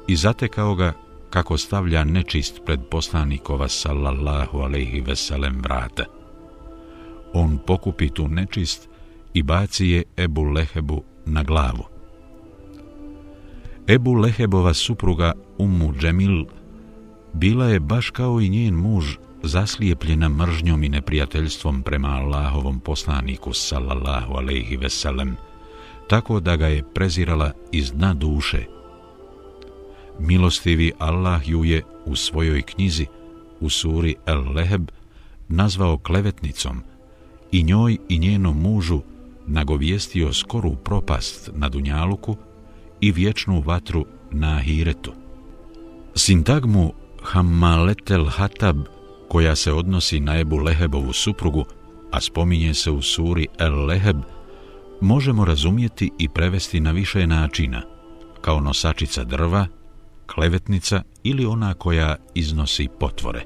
i 0.08 0.16
zatekao 0.16 0.76
ga 0.76 0.94
kako 1.30 1.58
stavlja 1.58 2.04
nečist 2.04 2.62
pred 2.66 2.80
poslanikova 2.92 3.68
sallallahu 3.68 4.58
alaihi 4.58 5.02
veselem 5.02 5.62
vrata. 5.62 6.06
On 7.34 7.58
pokupi 7.68 8.10
tu 8.10 8.28
nečist 8.28 8.90
i 9.34 9.44
baci 9.44 9.88
je 9.88 10.04
Ebu 10.18 10.44
Lehebu 10.44 11.04
na 11.26 11.44
glavu. 11.44 11.84
Ebu 13.88 14.14
Lehebova 14.14 14.74
supruga 14.74 15.34
Ummu 15.58 15.94
Džemil 16.00 16.46
bila 17.34 17.66
je 17.66 17.80
baš 17.80 18.10
kao 18.10 18.42
i 18.42 18.50
njen 18.50 18.76
muž 18.76 19.16
zaslijepljena 19.44 20.30
mržnjom 20.30 20.84
i 20.84 20.90
neprijateljstvom 20.90 21.84
prema 21.84 22.10
Allahovom 22.10 22.80
poslaniku 22.80 23.54
sallallahu 23.54 24.34
alejhi 24.34 24.78
veselem 24.78 25.30
vrata 25.30 25.51
tako 26.12 26.40
da 26.40 26.56
ga 26.56 26.68
je 26.68 26.84
prezirala 26.94 27.52
iz 27.72 27.92
dna 27.92 28.14
duše. 28.14 28.66
Milostivi 30.20 30.92
Allah 31.00 31.50
ju 31.50 31.64
je 31.64 31.84
u 32.06 32.16
svojoj 32.16 32.62
knjizi 32.62 33.06
u 33.60 33.70
suri 33.70 34.16
El 34.26 34.54
Leheb 34.54 34.90
nazvao 35.48 35.98
klevetnicom 35.98 36.82
i 37.52 37.64
njoj 37.64 37.98
i 38.10 38.20
njenom 38.20 38.62
mužu 38.62 39.02
nagovijestio 39.48 40.34
skoru 40.34 40.76
propast 40.76 41.50
na 41.54 41.70
Dunjaluku 41.70 42.36
i 43.02 43.12
vječnu 43.12 43.64
vatru 43.66 44.06
na 44.32 44.56
Ahiretu. 44.56 45.14
Sintagmu 46.16 46.94
Hammaletel 47.24 48.26
Hatab, 48.26 48.78
koja 49.30 49.56
se 49.56 49.74
odnosi 49.74 50.20
na 50.20 50.40
Ebu 50.40 50.58
Lehebovu 50.58 51.14
suprugu, 51.14 51.66
a 52.12 52.22
spominje 52.22 52.74
se 52.74 52.92
u 52.92 53.02
suri 53.02 53.48
El 53.60 53.86
Leheb, 53.86 54.18
možemo 55.02 55.46
razumjeti 55.46 56.12
i 56.20 56.30
prevesti 56.30 56.80
na 56.80 56.92
više 56.92 57.28
načina, 57.28 57.82
kao 58.42 58.60
nosačica 58.60 59.24
drva, 59.24 59.68
klevetnica 60.26 61.04
ili 61.24 61.46
ona 61.46 61.74
koja 61.74 62.16
iznosi 62.34 62.88
potvore. 63.00 63.44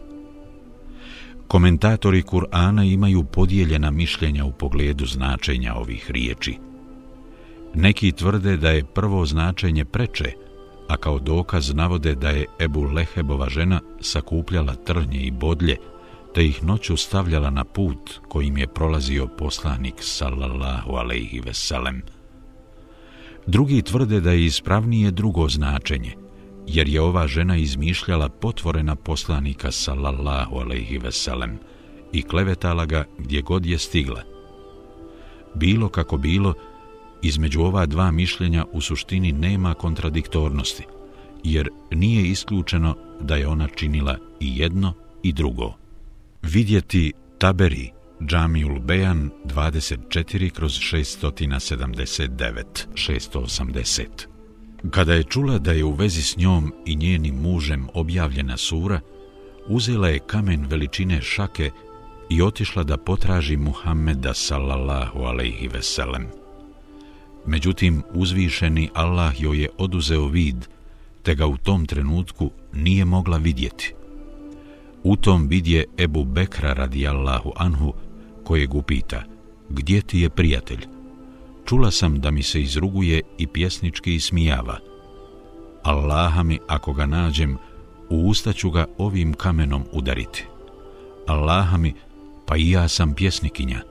Komentatori 1.48 2.24
Kur'ana 2.24 2.94
imaju 2.94 3.24
podijeljena 3.24 3.92
mišljenja 3.92 4.46
u 4.46 4.52
pogledu 4.52 5.06
značenja 5.06 5.76
ovih 5.76 6.12
riječi. 6.12 6.58
Neki 7.76 8.12
tvrde 8.12 8.58
da 8.58 8.70
je 8.70 8.86
prvo 8.86 9.26
značenje 9.26 9.86
preče, 9.86 10.32
a 10.88 10.98
kao 10.98 11.20
dokaz 11.20 11.74
navode 11.74 12.16
da 12.16 12.30
je 12.30 12.46
Ebu 12.60 12.84
Lehebova 12.84 13.50
žena 13.50 13.82
sakupljala 14.02 14.76
trnje 14.76 15.20
i 15.20 15.32
bodlje, 15.32 15.78
te 16.36 16.46
ih 16.46 16.64
noću 16.64 16.98
stavljala 16.98 17.50
na 17.50 17.64
put 17.64 18.20
kojim 18.30 18.58
je 18.58 18.68
prolazio 18.68 19.28
poslanik 19.28 19.96
sallallahu 20.00 20.96
alaihi 20.96 21.40
veselem. 21.40 22.02
Drugi 23.48 23.82
tvrde 23.82 24.20
da 24.22 24.32
je 24.32 24.46
ispravnije 24.46 25.12
drugo 25.12 25.50
značenje, 25.50 26.16
jer 26.68 26.88
je 26.88 27.02
ova 27.02 27.28
žena 27.28 27.58
izmišljala 27.58 28.30
potvorena 28.30 28.96
poslanika 28.96 29.72
sallallahu 29.72 30.56
alaihi 30.56 30.98
veselem 30.98 31.60
i 32.14 32.22
klevetala 32.22 32.86
ga 32.86 33.06
gdje 33.18 33.42
god 33.42 33.66
je 33.66 33.78
stigla. 33.78 34.22
Bilo 35.54 35.90
kako 35.90 36.18
bilo, 36.18 36.54
između 37.22 37.62
ova 37.62 37.86
dva 37.86 38.12
mišljenja 38.12 38.66
u 38.72 38.82
suštini 38.82 39.32
nema 39.32 39.74
kontradiktornosti, 39.74 40.84
jer 41.44 41.70
nije 41.92 42.28
isključeno 42.28 42.96
da 43.22 43.36
je 43.36 43.48
ona 43.48 43.68
činila 43.68 44.18
i 44.40 44.58
jedno 44.58 44.94
i 45.24 45.34
drugo. 45.34 45.85
Vidjeti 46.52 47.14
Taberi, 47.38 47.92
Džamiul 48.22 48.80
Bejan 48.80 49.32
24 49.46 50.50
kroz 50.50 50.80
679, 50.80 52.64
680. 52.94 54.06
Kada 54.92 55.14
je 55.14 55.24
čula 55.24 55.58
da 55.58 55.72
je 55.72 55.84
u 55.84 55.92
vezi 55.92 56.22
s 56.22 56.38
njom 56.38 56.74
i 56.86 56.96
njenim 56.96 57.36
mužem 57.36 57.88
objavljena 57.94 58.58
sura, 58.58 59.00
uzela 59.68 60.10
je 60.10 60.20
kamen 60.20 60.66
veličine 60.70 61.22
šake 61.22 61.72
i 62.30 62.42
otišla 62.42 62.84
da 62.84 62.98
potraži 62.98 63.58
Muhammeda 63.58 64.34
sallallahu 64.34 65.20
alaihi 65.20 65.68
veselem. 65.68 66.28
Međutim, 67.46 68.04
uzvišeni 68.14 68.90
Allah 68.94 69.42
joj 69.42 69.62
je 69.62 69.70
oduzeo 69.78 70.28
vid, 70.28 70.66
te 71.24 71.36
ga 71.36 71.48
u 71.48 71.58
tom 71.58 71.86
trenutku 71.86 72.52
nije 72.74 73.06
mogla 73.06 73.38
vidjeti. 73.38 73.94
U 75.06 75.16
tom 75.16 75.48
vidje 75.48 75.86
Ebu 75.98 76.24
Bekra 76.24 76.74
radijallahu 76.74 77.52
anhu, 77.56 77.94
kojeg 78.44 78.76
upita, 78.76 79.24
gdje 79.70 80.02
ti 80.02 80.20
je 80.20 80.30
prijatelj? 80.30 80.88
Čula 81.66 81.92
sam 81.92 82.20
da 82.20 82.32
mi 82.32 82.44
se 82.44 82.62
izruguje 82.62 83.22
i 83.38 83.48
pjesnički 83.48 84.16
ismijava. 84.16 84.78
Allaha 85.84 86.44
mi, 86.44 86.60
ako 86.68 86.94
ga 86.94 87.06
nađem, 87.06 87.58
u 88.10 88.30
usta 88.30 88.54
ću 88.54 88.72
ga 88.72 88.86
ovim 88.98 89.34
kamenom 89.34 89.84
udariti. 89.92 90.46
Allaha 91.28 91.78
mi, 91.78 91.94
pa 92.48 92.58
i 92.58 92.72
ja 92.72 92.88
sam 92.88 93.14
pjesnikinja. 93.14 93.82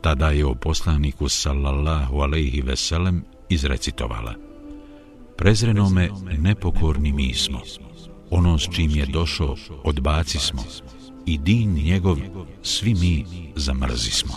Tada 0.00 0.30
je 0.30 0.46
o 0.46 0.54
poslaniku 0.54 1.28
sallallahu 1.28 2.16
alaihi 2.16 2.60
veselem 2.60 3.24
izrecitovala. 3.48 4.34
Prezreno 5.36 5.90
me 5.90 6.10
nepokorni 6.38 7.12
mi 7.12 7.34
smo. 7.34 7.60
Ono 8.34 8.58
s 8.58 8.68
čim 8.72 8.90
je 8.90 9.06
došao, 9.06 9.56
odbaci 9.84 10.38
smo. 10.38 10.64
I 11.26 11.38
din 11.38 11.72
njegov, 11.72 12.18
svi 12.62 12.94
mi 12.94 13.24
zamrzi 13.56 14.10
smo. 14.10 14.34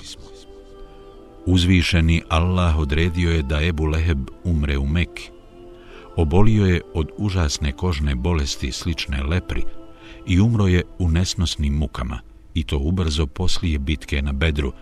Uzvišeni 1.46 2.22
Allah 2.30 2.80
odredio 2.80 3.32
je 3.32 3.42
da 3.42 3.62
Ebu 3.62 3.86
Leheb 3.86 4.20
umre 4.44 4.78
u 4.78 4.88
Mekki. 4.88 5.30
Obolio 6.16 6.66
je 6.66 6.82
od 6.94 7.10
užasne 7.18 7.72
kožne 7.72 8.16
bolesti 8.16 8.72
slične 8.72 9.24
lepri 9.24 9.64
i 10.28 10.40
umro 10.40 10.68
je 10.68 10.84
u 11.00 11.10
nesnosnim 11.10 11.74
mukama, 11.74 12.20
i 12.54 12.64
to 12.64 12.78
ubrzo 12.78 13.26
poslije 13.26 13.80
bitke 13.80 14.22
na 14.22 14.32
Bedru, 14.32 14.74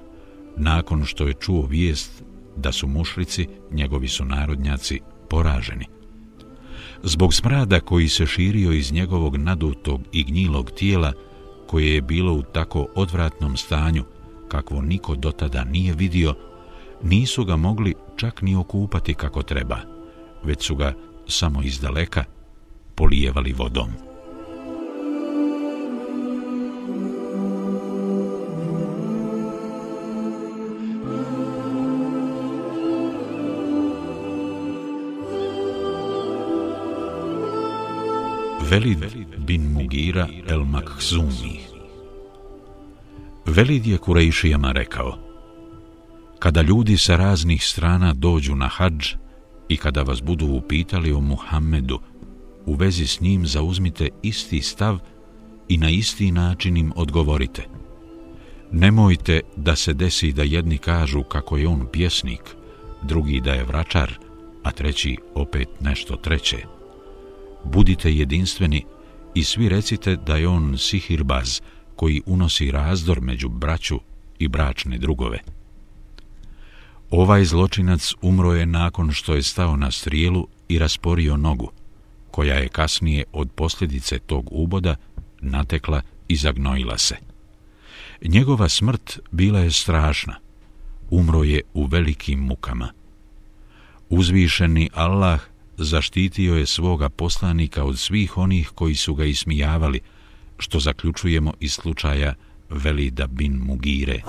nakon 0.57 1.05
što 1.05 1.27
je 1.27 1.33
čuo 1.33 1.65
vijest 1.65 2.23
da 2.57 2.71
su 2.71 2.87
mušrici, 2.87 3.47
njegovi 3.71 4.07
su 4.07 4.25
narodnjaci, 4.25 4.99
poraženi. 5.29 5.85
Zbog 7.05 7.33
smrada 7.33 7.79
koji 7.79 8.07
se 8.07 8.25
širio 8.25 8.71
iz 8.71 8.91
njegovog 8.91 9.37
nadutog 9.37 10.01
i 10.11 10.23
gnjilog 10.23 10.71
tijela, 10.71 11.13
koje 11.67 11.93
je 11.93 12.01
bilo 12.01 12.33
u 12.33 12.41
tako 12.41 12.87
odvratnom 12.95 13.57
stanju, 13.57 14.03
kakvo 14.47 14.81
niko 14.81 15.15
dotada 15.15 15.63
nije 15.63 15.93
vidio, 15.93 16.35
nisu 17.03 17.45
ga 17.45 17.55
mogli 17.55 17.93
čak 18.15 18.41
ni 18.41 18.55
okupati 18.55 19.13
kako 19.13 19.43
treba, 19.43 19.77
već 20.43 20.65
su 20.65 20.75
ga 20.75 20.93
samo 21.27 21.63
iz 21.63 21.79
daleka 21.79 22.23
polijevali 22.95 23.53
vodom. 23.53 24.12
Velid 38.73 39.05
bin 39.37 39.71
Mugira 39.73 40.27
el 40.47 40.65
Makhzumi 40.65 41.59
Velid 43.45 43.85
je 43.85 43.97
Kurejšijama 43.97 44.71
rekao 44.71 45.17
Kada 46.39 46.61
ljudi 46.61 46.97
sa 46.97 47.15
raznih 47.15 47.63
strana 47.63 48.13
dođu 48.13 48.55
na 48.55 48.67
hađ 48.67 49.13
i 49.69 49.77
kada 49.77 50.01
vas 50.03 50.23
budu 50.23 50.45
upitali 50.45 51.11
o 51.11 51.19
Muhammedu, 51.19 51.99
u 52.65 52.73
vezi 52.73 53.07
s 53.07 53.21
njim 53.21 53.47
zauzmite 53.47 54.09
isti 54.23 54.61
stav 54.61 54.99
i 55.69 55.77
na 55.77 55.89
isti 55.89 56.31
način 56.31 56.77
im 56.77 56.91
odgovorite. 56.95 57.63
Nemojte 58.71 59.41
da 59.55 59.75
se 59.75 59.93
desi 59.93 60.31
da 60.31 60.43
jedni 60.43 60.77
kažu 60.77 61.23
kako 61.23 61.57
je 61.57 61.67
on 61.67 61.87
pjesnik, 61.91 62.41
drugi 63.03 63.41
da 63.41 63.53
je 63.53 63.63
vračar, 63.63 64.13
a 64.63 64.71
treći 64.71 65.17
opet 65.35 65.67
nešto 65.81 66.15
treće 66.15 66.82
budite 67.63 68.13
jedinstveni 68.13 68.85
i 69.35 69.43
svi 69.43 69.69
recite 69.69 70.15
da 70.15 70.35
je 70.35 70.47
on 70.47 70.77
sihirbaz 70.77 71.61
koji 71.95 72.21
unosi 72.25 72.71
razdor 72.71 73.21
među 73.21 73.49
braću 73.49 73.99
i 74.39 74.47
bračne 74.47 74.97
drugove. 74.97 75.39
Ovaj 77.09 77.45
zločinac 77.45 78.13
umro 78.21 78.53
je 78.53 78.65
nakon 78.65 79.11
što 79.11 79.35
je 79.35 79.43
stao 79.43 79.75
na 79.75 79.91
strijelu 79.91 80.47
i 80.67 80.79
rasporio 80.79 81.37
nogu, 81.37 81.71
koja 82.31 82.55
je 82.55 82.67
kasnije 82.67 83.23
od 83.33 83.51
posljedice 83.51 84.19
tog 84.19 84.47
uboda 84.51 84.95
natekla 85.41 86.01
i 86.27 86.35
zagnojila 86.35 86.97
se. 86.97 87.15
Njegova 88.21 88.69
smrt 88.69 89.19
bila 89.31 89.59
je 89.59 89.71
strašna. 89.71 90.35
Umro 91.09 91.43
je 91.43 91.61
u 91.73 91.85
velikim 91.85 92.39
mukama. 92.39 92.89
Uzvišeni 94.09 94.89
Allah 94.93 95.41
zaštitio 95.77 96.55
je 96.55 96.65
svoga 96.65 97.09
poslanika 97.09 97.83
od 97.83 97.99
svih 97.99 98.37
onih 98.37 98.71
koji 98.75 98.95
su 98.95 99.15
ga 99.15 99.25
ismijavali, 99.25 99.99
što 100.57 100.79
zaključujemo 100.79 101.53
iz 101.59 101.73
slučaja 101.73 102.33
Velida 102.69 103.27
bin 103.27 103.57
Mugire. 103.57 104.21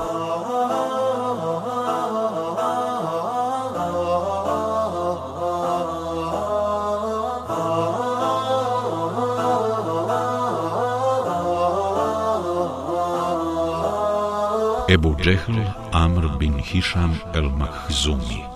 Ebu 14.89 15.17
Džehl, 15.23 15.59
Amr 15.93 16.39
bin 16.39 16.59
Hišam 16.59 17.19
el 17.35 17.51
Mahzumi. 17.51 18.54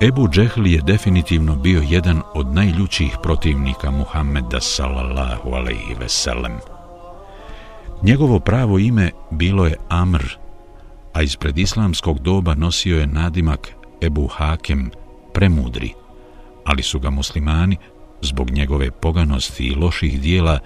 Ebu 0.00 0.28
Džehl 0.28 0.66
je 0.66 0.80
definitivno 0.80 1.56
bio 1.56 1.82
jedan 1.88 2.22
od 2.34 2.54
najljućih 2.54 3.16
protivnika 3.22 3.90
Muhammeda 3.90 4.60
sallallahu 4.60 5.50
alaihi 5.54 5.94
veselem. 6.00 6.52
Njegovo 8.02 8.40
pravo 8.40 8.78
ime 8.78 9.10
bilo 9.30 9.66
je 9.66 9.76
Amr, 9.88 10.22
a 11.12 11.22
ispred 11.22 11.58
islamskog 11.58 12.18
doba 12.18 12.54
nosio 12.54 12.98
je 12.98 13.06
nadimak 13.06 13.68
Ebu 14.00 14.26
Hakem, 14.26 14.90
premudri, 15.32 15.92
ali 16.64 16.82
su 16.82 17.00
ga 17.00 17.10
muslimani, 17.10 17.76
zbog 18.22 18.50
njegove 18.50 18.90
poganosti 18.90 19.64
i 19.64 19.74
loših 19.74 20.20
dijela, 20.20 20.58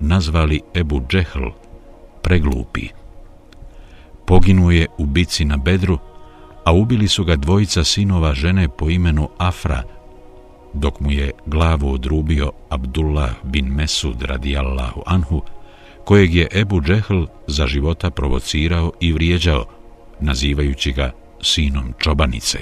nazvali 0.00 0.60
Ebu 0.74 1.00
Džehl, 1.08 1.48
preglupi. 2.22 2.88
Poginuje 4.26 4.86
u 4.98 5.06
bici 5.06 5.44
na 5.44 5.56
Bedru, 5.56 5.98
a 6.64 6.72
ubili 6.72 7.08
su 7.08 7.24
ga 7.24 7.36
dvojica 7.36 7.84
sinova 7.84 8.34
žene 8.34 8.68
po 8.68 8.90
imenu 8.90 9.28
Afra, 9.38 9.82
dok 10.74 11.00
mu 11.00 11.10
je 11.10 11.30
glavu 11.46 11.92
odrubio 11.92 12.52
Abdullah 12.68 13.30
bin 13.42 13.66
Mesud 13.66 14.22
radijallahu 14.22 15.02
anhu, 15.06 15.42
kojeg 16.04 16.34
je 16.34 16.48
Ebu 16.52 16.80
Džehl 16.80 17.24
za 17.46 17.66
života 17.66 18.10
provocirao 18.10 18.92
i 19.00 19.12
vrijeđao, 19.12 19.64
nazivajući 20.20 20.92
ga 20.92 21.12
sinom 21.40 21.94
čobanice. 21.98 22.58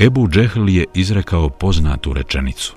Ebu 0.00 0.28
Džehl 0.28 0.68
je 0.68 0.84
izrekao 0.94 1.48
poznatu 1.48 2.12
rečenicu. 2.12 2.74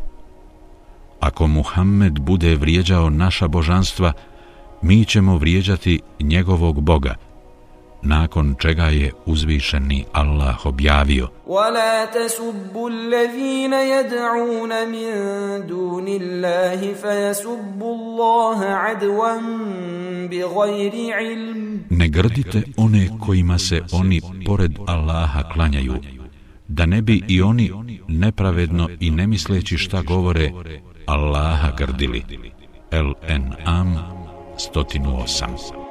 Ako 1.20 1.48
Muhammed 1.48 2.20
bude 2.20 2.56
vrijeđao 2.56 3.10
naša 3.10 3.48
božanstva, 3.48 4.14
mi 4.82 5.06
ćemo 5.06 5.38
vrijeđati 5.38 6.02
njegovog 6.20 6.82
Boga, 6.82 7.16
nakon 8.05 8.55
čega 8.59 8.85
je 8.85 9.13
uzvišeni 9.27 10.05
Allah 10.13 10.67
objavio 10.67 11.29
وَلَا 11.47 12.05
تَسُبُّوا 12.05 12.91
الَّذِينَ 12.91 13.73
يَدْعُونَ 13.73 14.73
مِن 14.89 15.11
دُونِ 15.67 16.09
اللَّهِ 16.09 16.95
فَيَسُبُّوا 16.95 17.95
اللَّهَ 17.95 18.65
عَدْوًا 18.65 19.41
بِغَيْرِ 20.31 21.15
عِلْمٍ 21.15 21.81
Ne 21.91 22.09
grdite 22.09 22.63
one 22.77 23.09
kojima 23.21 23.59
se 23.59 23.83
oni 23.93 24.21
pored 24.47 24.79
Allaha 24.87 25.43
klanjaju, 25.53 25.95
da 26.69 26.87
ne 26.87 27.03
bi 27.03 27.23
i 27.29 27.43
oni 27.43 27.73
nepravedno 28.09 28.89
i 29.01 29.11
ne 29.11 29.27
misleći 29.27 29.77
šta 29.79 30.03
govore 30.03 30.53
Allaha 31.07 31.71
grdili. 31.77 32.23
El-En-Am 32.91 33.99
108 34.57 35.88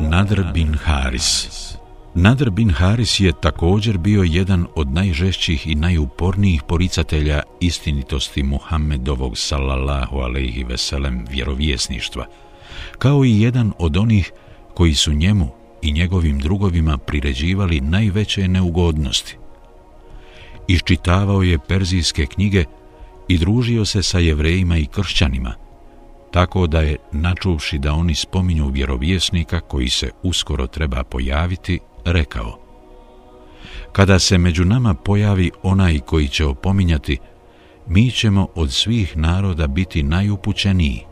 Nadr 0.00 0.52
bin 0.52 0.74
Haris 0.74 1.48
Nadr 2.14 2.50
bin 2.50 2.70
Haris 2.70 3.20
je 3.20 3.32
također 3.40 3.98
bio 3.98 4.22
jedan 4.22 4.66
od 4.74 4.88
najžešćih 4.88 5.66
i 5.66 5.74
najupornijih 5.74 6.62
poricatelja 6.62 7.42
istinitosti 7.60 8.42
Muhammedovog 8.42 9.38
sallallahu 9.38 10.18
alaihi 10.18 10.64
veselem 10.64 11.24
vjerovjesništva, 11.30 12.26
kao 12.98 13.24
i 13.24 13.40
jedan 13.40 13.72
od 13.78 13.96
onih 13.96 14.32
koji 14.74 14.94
su 14.94 15.12
njemu 15.12 15.48
i 15.82 15.92
njegovim 15.92 16.38
drugovima 16.38 16.98
priređivali 16.98 17.80
najveće 17.80 18.48
neugodnosti. 18.48 19.36
Iščitavao 20.68 21.42
je 21.42 21.58
perzijske 21.68 22.26
knjige 22.26 22.64
i 23.28 23.38
družio 23.38 23.84
se 23.84 24.02
sa 24.02 24.18
jevrejima 24.18 24.78
i 24.78 24.86
kršćanima– 24.86 25.54
tako 26.36 26.66
da 26.66 26.80
je, 26.80 26.96
načuvši 27.12 27.78
da 27.78 27.92
oni 27.92 28.14
spominju 28.14 28.68
vjerovjesnika 28.68 29.60
koji 29.60 29.88
se 29.88 30.10
uskoro 30.22 30.66
treba 30.66 31.04
pojaviti, 31.04 31.80
rekao 32.04 32.58
Kada 33.92 34.18
se 34.18 34.38
među 34.38 34.64
nama 34.64 34.94
pojavi 34.94 35.50
onaj 35.62 35.98
koji 35.98 36.28
će 36.28 36.44
opominjati, 36.44 37.18
mi 37.86 38.10
ćemo 38.10 38.48
od 38.54 38.72
svih 38.72 39.16
naroda 39.16 39.66
biti 39.66 40.02
najupućeniji. 40.02 41.04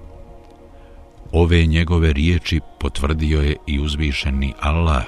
Ove 1.32 1.66
njegove 1.66 2.12
riječi 2.12 2.60
potvrdio 2.80 3.40
je 3.40 3.56
i 3.66 3.80
uzvišeni 3.80 4.52
Allah, 4.60 5.04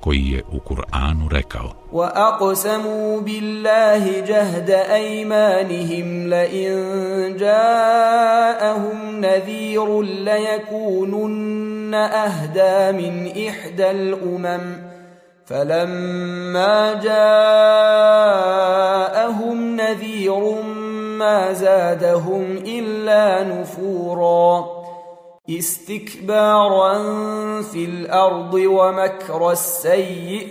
koji 0.00 0.30
je 0.32 0.42
u 0.52 0.60
Kur'anu 0.60 1.28
rekao. 1.28 1.70
وَأَقْسَمُوا 1.92 3.20
بِاللَّهِ 3.20 4.20
جَهْدَ 4.20 4.70
أَيْمَانِهِمْ 4.70 6.26
لَإِن 6.28 7.36
جَاءَهُمْ 7.36 9.20
نَذِيرٌ 9.20 10.02
لَيَكُونُنَّ 10.02 11.94
أَهْدَى 11.94 12.92
مِنْ 12.92 13.46
إِحْدَى 13.48 13.90
الْأُمَمِ 13.90 14.76
فَلَمَّا 15.46 16.94
جَاءَهُمْ 17.02 18.16
نَذِيرٌ 19.76 20.62
مَا 21.18 21.52
زَادَهُمْ 21.52 22.56
إِلَّا 22.66 23.44
نُفُورًا 23.44 24.79
استكبارا 25.49 26.93
في 27.61 27.85
الارض 27.85 28.53
ومكر 28.53 29.51
السيء 29.51 30.47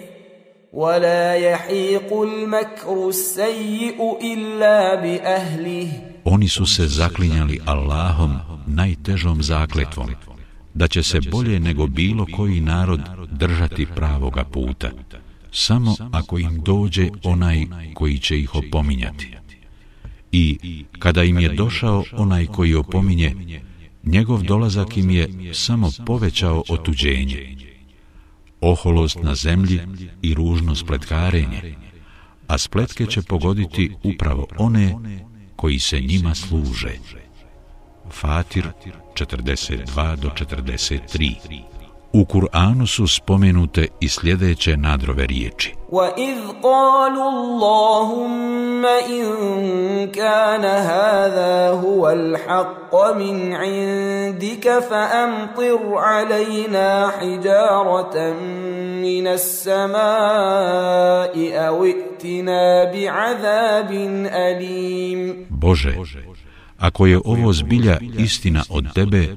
ولا 0.72 1.34
يحيق 1.34 2.22
المكر 2.22 3.08
السيء 3.08 3.98
الا 4.22 4.94
باهله 4.94 5.88
Oni 6.24 6.48
su 6.48 6.66
se 6.66 6.86
zaklinjali 6.86 7.60
Allahom 7.66 8.38
najtežom 8.66 9.42
zakletvom, 9.42 10.10
da 10.74 10.88
će 10.88 11.02
se 11.02 11.20
bolje 11.30 11.60
nego 11.60 11.86
bilo 11.86 12.26
koji 12.36 12.60
narod 12.60 13.00
držati 13.30 13.86
pravoga 13.86 14.44
puta, 14.44 14.90
samo 15.52 15.96
ako 16.12 16.38
im 16.38 16.62
dođe 16.64 17.08
onaj 17.24 17.66
koji 17.94 18.18
će 18.18 18.38
ih 18.38 18.54
opominjati. 18.54 19.36
I 20.32 20.58
kada 20.98 21.22
im 21.22 21.38
je 21.38 21.48
došao 21.48 22.04
onaj 22.16 22.46
koji 22.46 22.74
opominje, 22.74 23.60
njegov 24.09 24.43
dolazak 24.43 24.97
im 24.97 25.09
je 25.09 25.53
samo 25.53 25.91
povećao 26.05 26.63
otuđenje, 26.69 27.55
oholost 28.61 29.17
na 29.23 29.35
zemlji 29.35 29.79
i 30.21 30.33
ružno 30.33 30.75
spletkarenje, 30.75 31.75
a 32.47 32.57
spletke 32.57 33.05
će 33.05 33.21
pogoditi 33.21 33.91
upravo 34.03 34.47
one 34.57 34.95
koji 35.55 35.79
se 35.79 36.01
njima 36.01 36.35
služe. 36.35 36.91
Fatir 38.11 38.67
42 39.13 40.15
do 40.15 40.29
43 40.29 41.68
U 42.12 42.24
Kur'anu 42.24 42.86
su 42.86 43.06
spomenute 43.06 43.86
i 44.00 44.08
sljedeće 44.08 44.76
nadrove 44.76 45.26
riječi. 45.26 45.74
وَإِذْ 45.90 46.38
قَالُوا 46.62 47.30
اللَّهُمَّ 47.36 48.86
إِن 48.86 49.24
كَانَ 50.10 50.64
هَذَا 50.64 51.70
هُوَ 51.70 52.10
الْحَقَّ 52.10 53.14
مِنْ 53.16 53.54
عِنْدِكَ 53.54 54.78
فَأَمْطِرْ 54.90 55.98
عَلَيْنَا 55.98 57.08
حِجَارَةً 57.08 58.32
مِنَ 59.06 59.26
السَّمَاءِ 59.26 61.34
أَوْ 61.68 61.84
ائْتِنَا 61.84 62.84
بِعَذَابٍ 62.92 63.90
أَلِيمٍ 64.48 65.46
Bože, 65.50 65.94
ako 66.78 67.06
je 67.06 67.18
ovo 67.24 67.52
zbilja 67.52 67.98
istina 68.18 68.62
od 68.70 68.84
tebe, 68.94 69.28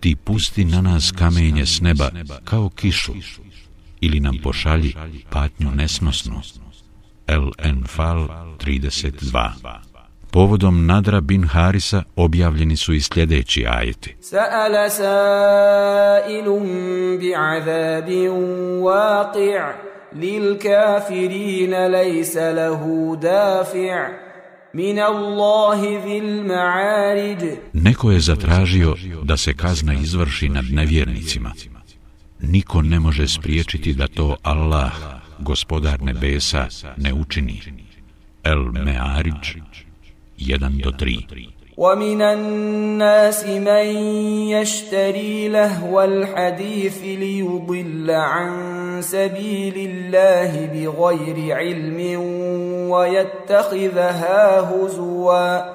ti 0.00 0.16
pusti 0.16 0.64
na 0.64 0.80
nas 0.80 1.12
kamenje 1.18 1.66
s 1.66 1.80
neba 1.80 2.10
kao 2.44 2.68
kišu 2.68 3.12
ili 4.00 4.20
nam 4.20 4.36
pošalji 4.42 4.94
patnju 5.30 5.70
nesnosnu. 5.70 6.40
El 7.26 7.50
Enfal 7.58 8.28
32 8.58 9.50
Povodom 10.30 10.86
Nadra 10.86 11.20
bin 11.20 11.44
Harisa 11.44 12.02
objavljeni 12.16 12.76
su 12.76 12.94
i 12.94 13.00
sljedeći 13.00 13.66
ajeti. 13.68 14.16
Sa'ala 14.20 14.90
sa'ilum 14.90 16.64
bi'azabin 17.20 18.30
waqi' 18.80 19.72
lil 20.12 20.58
kafirina 20.58 21.88
laysa 21.88 22.54
lahu 22.54 23.16
dafi' 23.16 24.29
min 24.72 24.98
Allahi 24.98 26.00
zil. 26.04 26.30
Neko 27.72 28.10
je 28.10 28.20
zatražio 28.20 28.96
da 29.22 29.36
se 29.36 29.54
kazna 29.54 29.94
izvrši 29.94 30.48
nad 30.48 30.64
nevjernicima. 30.70 31.52
Niko 32.40 32.82
ne 32.82 33.00
može 33.00 33.28
spriječiti 33.28 33.94
da 33.94 34.08
to 34.08 34.36
Allah, 34.42 34.92
gospodar 35.38 36.02
nebesa, 36.02 36.68
ne 36.96 37.12
učini. 37.12 37.60
El 38.44 38.58
Me'arić 38.58 39.56
1 40.38 40.82
do 40.82 40.90
3 40.90 41.59
ومن 41.80 42.22
الناس 42.22 43.46
من 43.46 43.86
يشتري 44.52 45.48
لهو 45.48 46.02
الحديث 46.02 46.98
ليضل 47.02 48.10
عن 48.10 48.52
سبيل 49.02 49.74
الله 49.90 50.66
بغير 50.66 51.56
علم 51.56 51.98
ويتخذها 52.90 54.60
هزوا 54.60 55.72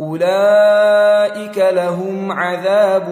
أولئك 0.00 1.58
لهم 1.58 2.32
عذاب 2.32 3.08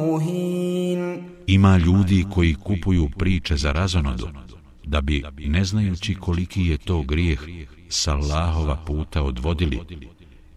مهين 0.00 1.26
Ima 1.46 1.76
ljudi 1.78 2.24
koji 2.34 2.54
kupuju 2.54 3.08
priče 3.18 3.56
za 3.56 3.72
razonodu, 3.72 4.28
da 4.84 5.00
bi, 5.00 5.22
ne 5.38 5.64
znajući 5.64 6.14
koliki 6.14 6.62
je 6.62 6.78
to 6.78 7.02
grijeh, 7.02 7.40
sa 7.88 8.12
Allahova 8.12 8.76
puta 8.86 9.22
odvodili 9.22 9.80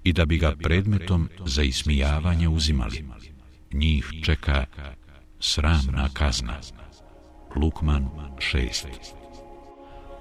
i 0.04 0.14
da 0.14 0.26
bi 0.26 0.38
ga 0.38 0.56
predmetom 0.64 1.30
za 1.46 1.64
ismijavanje 1.64 2.48
uzimali. 2.48 3.06
Njih 3.74 4.12
čeka 4.24 4.66
sramna 5.40 6.10
kazna. 6.14 6.60
Lukman 7.56 8.08
6 8.38 8.86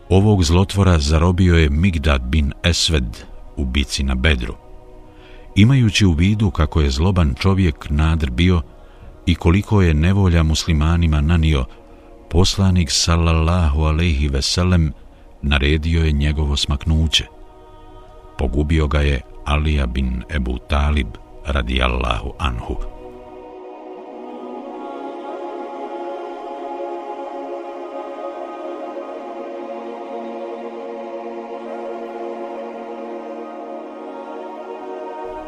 Ovog 0.08 0.44
zlotvora 0.44 0.98
zarobio 0.98 1.54
je 1.54 1.70
Migdad 1.70 2.22
bin 2.22 2.52
Esved 2.62 3.24
u 3.56 3.64
bici 3.64 4.02
na 4.02 4.14
Bedru. 4.14 4.54
Imajući 5.56 6.06
u 6.06 6.12
vidu 6.12 6.50
kako 6.50 6.80
je 6.80 6.90
zloban 6.90 7.34
čovjek 7.38 7.90
nadr 7.90 8.30
bio 8.30 8.62
i 9.26 9.34
koliko 9.34 9.82
je 9.82 9.94
nevolja 9.94 10.42
muslimanima 10.42 11.20
nanio, 11.20 11.64
poslanik 12.30 12.90
sallallahu 12.90 13.82
alaihi 13.82 14.28
veselem 14.28 14.92
naredio 15.42 16.04
je 16.04 16.12
njegovo 16.12 16.56
smaknuće. 16.56 17.24
Pogubio 18.38 18.86
ga 18.86 19.00
je 19.00 19.20
Alija 19.48 19.86
bin 19.86 20.24
Ebu 20.28 20.58
Talib 20.68 21.16
radijallahu 21.46 22.34
anhu. 22.38 22.76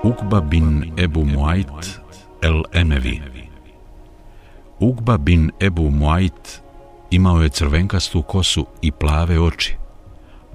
Ukba 0.05 0.41
bin 0.41 0.93
Ebu 0.97 1.25
Muajt 1.25 2.01
el-Emevi 2.43 3.21
Ukba 4.81 5.19
bin 5.19 5.53
Ebu 5.61 5.91
Muajt 5.91 6.63
imao 7.11 7.43
je 7.43 7.49
crvenkastu 7.49 8.23
kosu 8.23 8.67
i 8.83 8.93
plave 8.93 9.41
oči, 9.41 9.77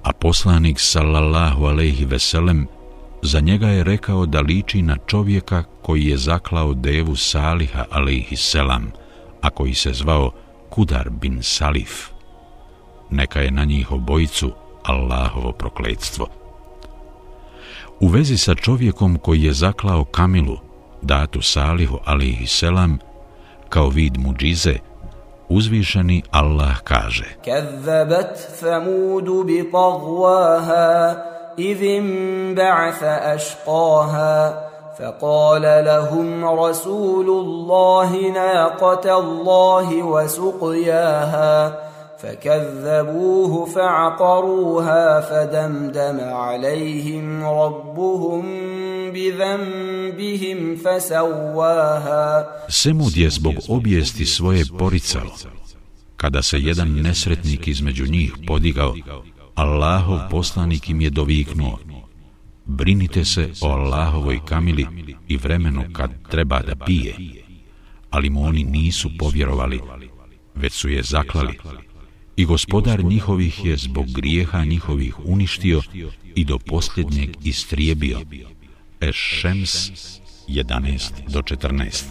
a 0.03 0.13
poslanik 0.13 0.79
sallallahu 0.79 1.65
alejhi 1.65 2.05
ve 2.05 2.19
sellem 2.19 2.67
za 3.26 3.40
njega 3.40 3.68
je 3.68 3.84
rekao 3.84 4.26
da 4.26 4.42
liči 4.42 4.82
na 4.82 4.98
čovjeka 5.06 5.64
koji 5.82 6.06
je 6.06 6.18
zaklao 6.18 6.74
devu 6.74 7.16
Saliha 7.16 7.86
alaihi 7.92 8.36
selam, 8.36 8.92
a 9.42 9.50
koji 9.50 9.74
se 9.74 9.94
zvao 9.94 10.32
Kudar 10.70 11.10
bin 11.10 11.40
Salif. 11.42 12.10
Neka 13.10 13.42
je 13.42 13.52
na 13.52 13.66
njih 13.66 13.92
obojicu 13.92 14.52
Allahovo 14.84 15.52
prokletstvo. 15.52 16.28
U 18.00 18.08
vezi 18.08 18.38
sa 18.38 18.56
čovjekom 18.56 19.18
koji 19.18 19.44
je 19.44 19.54
zaklao 19.54 20.04
Kamilu, 20.04 20.58
datu 21.02 21.42
Salihu 21.42 22.00
alaihi 22.06 22.48
selam, 22.48 22.98
kao 23.70 23.90
vid 23.90 24.18
muđize, 24.18 24.76
uzvišeni 25.50 26.24
Allah 26.32 26.82
kaže 26.84 27.26
Kazzabat 27.46 28.60
Thamudu 28.60 29.44
bi 29.44 29.64
tagwaha 29.72 31.35
إذ 31.60 31.84
انبعث 31.84 33.04
أشقاها 33.04 34.65
فقال 35.00 35.62
لهم 35.62 36.46
رسول 36.46 37.30
الله 37.30 38.32
ناقة 38.34 39.20
الله 39.20 40.04
وسقياها 40.04 41.80
فكذبوه 42.18 43.65
فعقروها 43.65 45.22
فدمدم 45.22 46.20
عليهم 46.20 47.44
ربهم 47.44 48.44
بذنبهم 49.12 50.76
فسواها. 50.76 52.46
Svemu 52.70 53.06
gdje 53.06 53.30
zbog 53.30 53.56
obijesti 53.70 54.26
svoje 54.26 54.63
poricao, 54.80 55.22
kada 56.18 56.41
se 56.41 56.60
jedan 56.60 57.02
nesretnik 57.02 57.68
između 57.68 58.06
njih 58.06 58.34
podigao 58.48 58.94
Allahov 59.56 60.30
poslanik 60.30 60.89
im 60.89 61.02
je 61.02 61.10
doviknuo 61.10 61.80
Brinite 62.65 63.26
se 63.26 63.52
o 63.62 63.68
Allahovoj 63.68 64.39
kamili 64.46 64.86
i 65.28 65.38
vremenu 65.38 65.84
kad 65.94 66.12
treba 66.30 66.60
da 66.60 66.76
pije. 66.76 67.15
Ali 68.10 68.30
mu 68.30 68.44
oni 68.44 68.63
nisu 68.63 69.10
povjerovali, 69.20 69.82
već 70.56 70.74
su 70.74 70.89
je 70.89 71.04
zaklali 71.04 71.58
i 72.36 72.46
gospodar 72.46 73.04
njihovih 73.04 73.65
je 73.65 73.78
zbog 73.78 74.06
grijeha 74.12 74.65
njihovih 74.65 75.20
uništio 75.26 75.82
i 76.36 76.46
do 76.46 76.58
posljednjeg 76.58 77.30
istrijebio. 77.44 78.20
Eš-Šems 79.00 79.91
11 80.48 81.12
do 81.28 81.41
14 81.41 82.04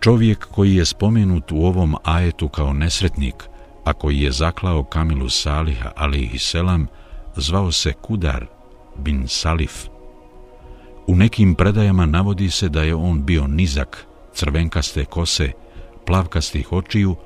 Čovjek 0.00 0.46
koji 0.46 0.74
je 0.74 0.84
spomenut 0.84 1.52
u 1.52 1.56
ovom 1.56 1.96
ajetu 2.04 2.48
kao 2.48 2.72
nesretnik, 2.72 3.34
a 3.86 3.92
koji 3.92 4.20
je 4.20 4.32
zaklao 4.32 4.84
Kamilu 4.84 5.28
Saliha 5.28 5.90
alihi 5.96 6.38
selam, 6.38 6.86
zvao 7.36 7.72
se 7.72 7.92
Kudar 7.92 8.46
bin 8.96 9.28
Salif. 9.28 9.86
U 11.06 11.16
nekim 11.16 11.54
predajama 11.54 12.06
navodi 12.06 12.50
se 12.50 12.68
da 12.68 12.82
je 12.82 12.94
on 12.94 13.24
bio 13.24 13.46
nizak, 13.46 14.06
crvenkaste 14.34 15.04
kose, 15.04 15.52
plavkastih 16.06 16.72
očiju 16.72 17.16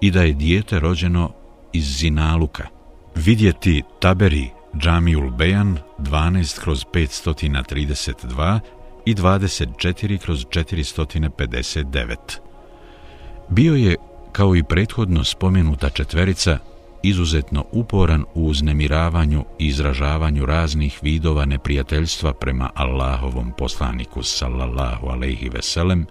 i 0.00 0.10
da 0.10 0.22
je 0.22 0.32
dijete 0.32 0.80
rođeno 0.80 1.32
iz 1.72 1.84
Zinaluka. 1.84 2.66
Vidjeti 3.14 3.82
Taberi 4.00 4.50
Džamiul 4.78 5.30
Bejan 5.30 5.78
12 5.98 6.60
kroz 6.60 6.84
532 6.92 8.60
i 9.04 9.14
24 9.14 10.18
kroz 10.18 10.46
459. 10.46 12.16
Bio 13.48 13.74
je, 13.74 13.96
kao 14.32 14.56
i 14.56 14.62
prethodno 14.62 15.24
spomenuta 15.24 15.90
četverica, 15.90 16.58
izuzetno 17.02 17.64
uporan 17.72 18.24
u 18.34 18.46
uznemiravanju 18.46 19.44
i 19.58 19.66
izražavanju 19.66 20.46
raznih 20.46 20.98
vidova 21.02 21.44
neprijateljstva 21.44 22.32
prema 22.32 22.70
Allahovom 22.74 23.52
poslaniku 23.58 24.22
sallallahu 24.22 25.06
alaihi 25.06 25.48
veselem 25.48 26.06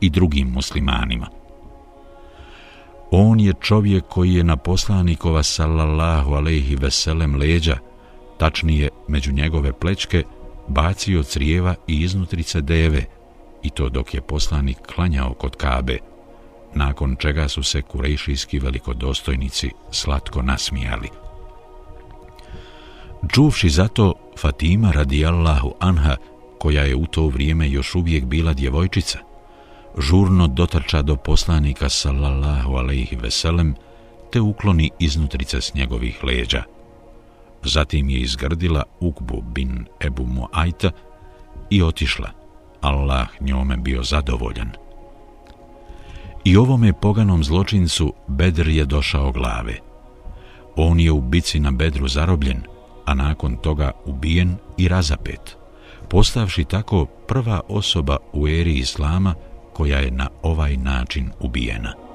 i 0.00 0.10
drugim 0.10 0.48
muslimanima. 0.48 1.28
On 3.10 3.40
je 3.40 3.52
čovjek 3.60 4.04
koji 4.08 4.34
je 4.34 4.44
na 4.44 4.56
poslanikova 4.56 5.42
sallallahu 5.42 6.32
alaihi 6.32 6.76
veselem 6.76 7.36
leđa, 7.36 7.76
tačnije 8.38 8.88
među 9.08 9.32
njegove 9.32 9.72
plečke, 9.72 10.22
bacio 10.68 11.22
crijeva 11.22 11.74
i 11.86 12.00
iznutrice 12.00 12.60
deve, 12.60 13.04
i 13.62 13.70
to 13.70 13.88
dok 13.88 14.14
je 14.14 14.20
poslanik 14.20 14.78
klanjao 14.94 15.34
kod 15.34 15.56
Kabe, 15.56 15.98
nakon 16.78 17.16
čega 17.18 17.48
su 17.48 17.62
se 17.62 17.82
kurejšijski 17.82 18.58
velikodostojnici 18.58 19.70
slatko 19.90 20.42
nasmijali. 20.42 21.08
Čuvši 23.32 23.68
zato 23.68 24.14
Fatima 24.38 24.90
radijallahu 24.90 25.74
anha, 25.80 26.16
koja 26.58 26.82
je 26.82 26.96
u 26.96 27.06
to 27.06 27.26
vrijeme 27.26 27.70
još 27.70 27.94
uvijek 27.94 28.24
bila 28.24 28.52
djevojčica, 28.52 29.18
žurno 29.98 30.46
dotrča 30.46 31.02
do 31.02 31.16
poslanika 31.16 31.88
sallallahu 31.88 32.72
alaihi 32.72 33.16
veselem 33.16 33.74
te 34.32 34.40
ukloni 34.40 34.90
iznutrice 34.98 35.60
s 35.60 35.74
njegovih 35.74 36.24
leđa. 36.24 36.62
Zatim 37.62 38.08
je 38.08 38.20
izgrdila 38.20 38.82
Ukbu 39.00 39.42
bin 39.42 39.86
Ebu 40.00 40.26
Muajta 40.26 40.90
i 41.70 41.82
otišla. 41.82 42.30
Allah 42.80 43.28
njome 43.40 43.76
bio 43.76 44.02
zadovoljan. 44.02 44.87
I 46.48 46.56
ovome 46.56 46.92
poganom 46.92 47.44
zločincu 47.44 48.12
Bedr 48.28 48.68
je 48.68 48.84
došao 48.84 49.32
glave. 49.32 49.76
On 50.76 51.00
je 51.00 51.12
u 51.12 51.20
bici 51.20 51.60
na 51.60 51.70
Bedru 51.70 52.08
zarobljen, 52.08 52.62
a 53.04 53.14
nakon 53.14 53.56
toga 53.56 53.90
ubijen 54.04 54.56
i 54.76 54.88
razapet, 54.88 55.56
postavši 56.10 56.64
tako 56.64 57.04
prva 57.04 57.60
osoba 57.68 58.16
u 58.32 58.48
eri 58.48 58.74
Islama 58.74 59.34
koja 59.72 59.98
je 59.98 60.10
na 60.10 60.28
ovaj 60.42 60.76
način 60.76 61.30
ubijena. 61.40 62.07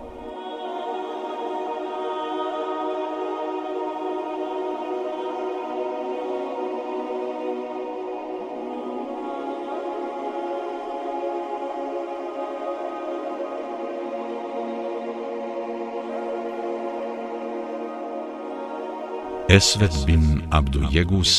Esved 19.53 19.93
bin 20.07 20.41
Abdu 20.49 20.81
Jegus 20.91 21.31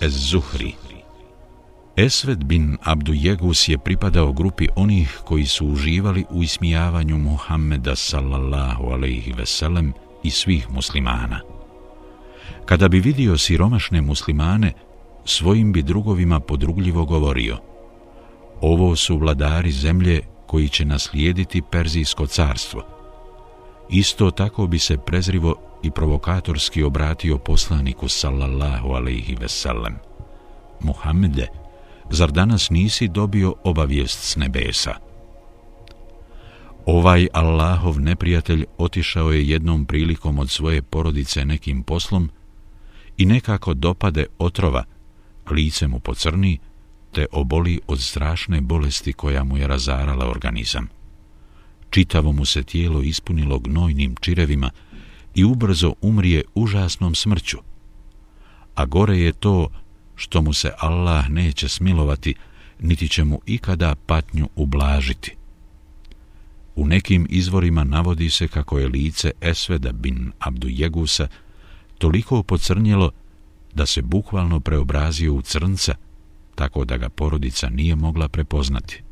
Ez 0.00 0.12
Zuhri 0.12 0.74
Esved 1.96 2.44
bin 2.44 2.76
Abdu 2.82 3.12
Jegus 3.14 3.68
je 3.68 3.78
pripadao 3.78 4.32
grupi 4.32 4.68
onih 4.76 5.20
koji 5.24 5.46
su 5.46 5.66
uživali 5.66 6.24
u 6.30 6.42
ismijavanju 6.42 7.18
Muhammeda 7.18 7.96
sallallahu 7.96 8.84
alaihi 8.84 9.32
veselem 9.32 9.92
i 10.22 10.30
svih 10.30 10.70
muslimana. 10.70 11.40
Kada 12.64 12.88
bi 12.88 13.00
vidio 13.00 13.38
siromašne 13.38 14.00
muslimane, 14.02 14.72
svojim 15.24 15.72
bi 15.72 15.82
drugovima 15.82 16.40
podrugljivo 16.40 17.04
govorio 17.04 17.58
Ovo 18.60 18.96
su 18.96 19.18
vladari 19.18 19.72
zemlje 19.72 20.20
koji 20.46 20.68
će 20.68 20.84
naslijediti 20.84 21.62
Perzijsko 21.70 22.26
carstvo. 22.26 22.82
Isto 23.90 24.30
tako 24.30 24.66
bi 24.66 24.78
se 24.78 24.96
prezrivo 24.96 25.73
i 25.84 25.90
provokatorski 25.90 26.82
obratio 26.82 27.38
poslaniku 27.38 28.08
sallallahu 28.08 28.88
alaihi 28.88 29.36
veselem. 29.40 29.94
Muhammede, 30.80 31.46
zar 32.10 32.32
danas 32.32 32.70
nisi 32.70 33.08
dobio 33.08 33.54
obavijest 33.64 34.18
s 34.22 34.36
nebesa? 34.36 34.94
Ovaj 36.86 37.28
Allahov 37.32 38.00
neprijatelj 38.00 38.64
otišao 38.78 39.32
je 39.32 39.48
jednom 39.48 39.84
prilikom 39.84 40.38
od 40.38 40.50
svoje 40.50 40.82
porodice 40.82 41.44
nekim 41.44 41.82
poslom 41.82 42.30
i 43.16 43.26
nekako 43.26 43.74
dopade 43.74 44.26
otrova, 44.38 44.84
lice 45.50 45.86
mu 45.86 46.00
pocrni, 46.00 46.58
te 47.12 47.26
oboli 47.32 47.80
od 47.86 48.00
strašne 48.00 48.60
bolesti 48.60 49.12
koja 49.12 49.44
mu 49.44 49.56
je 49.56 49.66
razarala 49.66 50.30
organizam. 50.30 50.88
Čitavo 51.90 52.32
mu 52.32 52.44
se 52.44 52.62
tijelo 52.62 53.02
ispunilo 53.02 53.58
gnojnim 53.58 54.16
čirevima 54.20 54.70
i 55.34 55.44
ubrzo 55.44 55.94
umrije 56.00 56.42
užasnom 56.54 57.14
smrću. 57.14 57.58
A 58.74 58.84
gore 58.84 59.18
je 59.18 59.32
to 59.32 59.68
što 60.16 60.42
mu 60.42 60.52
se 60.52 60.70
Allah 60.78 61.30
neće 61.30 61.68
smilovati, 61.68 62.34
niti 62.80 63.08
će 63.08 63.24
mu 63.24 63.40
ikada 63.46 63.94
patnju 64.06 64.48
ublažiti. 64.56 65.36
U 66.76 66.86
nekim 66.86 67.26
izvorima 67.30 67.84
navodi 67.84 68.30
se 68.30 68.48
kako 68.48 68.78
je 68.78 68.88
lice 68.88 69.30
Esveda 69.40 69.92
bin 69.92 70.32
Abdu 70.38 70.68
Jegusa 70.70 71.28
toliko 71.98 72.42
pocrnjelo 72.42 73.10
da 73.74 73.86
se 73.86 74.02
bukvalno 74.02 74.60
preobrazio 74.60 75.34
u 75.34 75.42
crnca, 75.42 75.94
tako 76.54 76.84
da 76.84 76.96
ga 76.96 77.08
porodica 77.08 77.68
nije 77.68 77.94
mogla 77.94 78.28
prepoznati. 78.28 79.02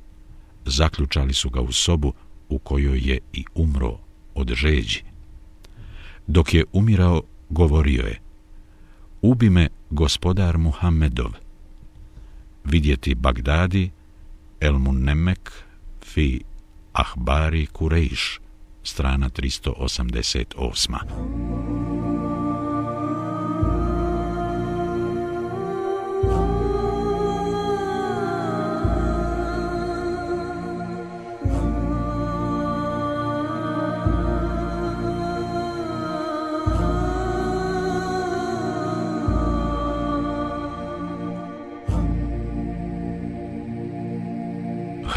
Zaključali 0.64 1.34
su 1.34 1.50
ga 1.50 1.60
u 1.60 1.72
sobu 1.72 2.12
u 2.48 2.58
kojoj 2.58 2.98
je 2.98 3.18
i 3.32 3.44
umro 3.54 3.98
od 4.34 4.54
žeđi. 4.54 5.11
Dok 6.26 6.54
je 6.54 6.64
umirao, 6.72 7.22
govorio 7.48 8.06
je 8.06 8.20
Ubi 9.22 9.50
me 9.50 9.68
gospodar 9.90 10.58
Muhammedov. 10.58 11.32
Vidjeti 12.64 13.14
Bagdadi, 13.14 13.90
El 14.60 14.78
Munnemek, 14.78 15.52
fi 16.02 16.42
Ahbari 16.92 17.66
Kurejš, 17.66 18.40
strana 18.82 19.28
388. 19.28 21.91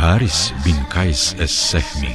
Haris 0.05 0.53
bin 0.65 0.77
Kajs 0.89 1.33
es 1.41 1.49
Sehmi 1.49 2.13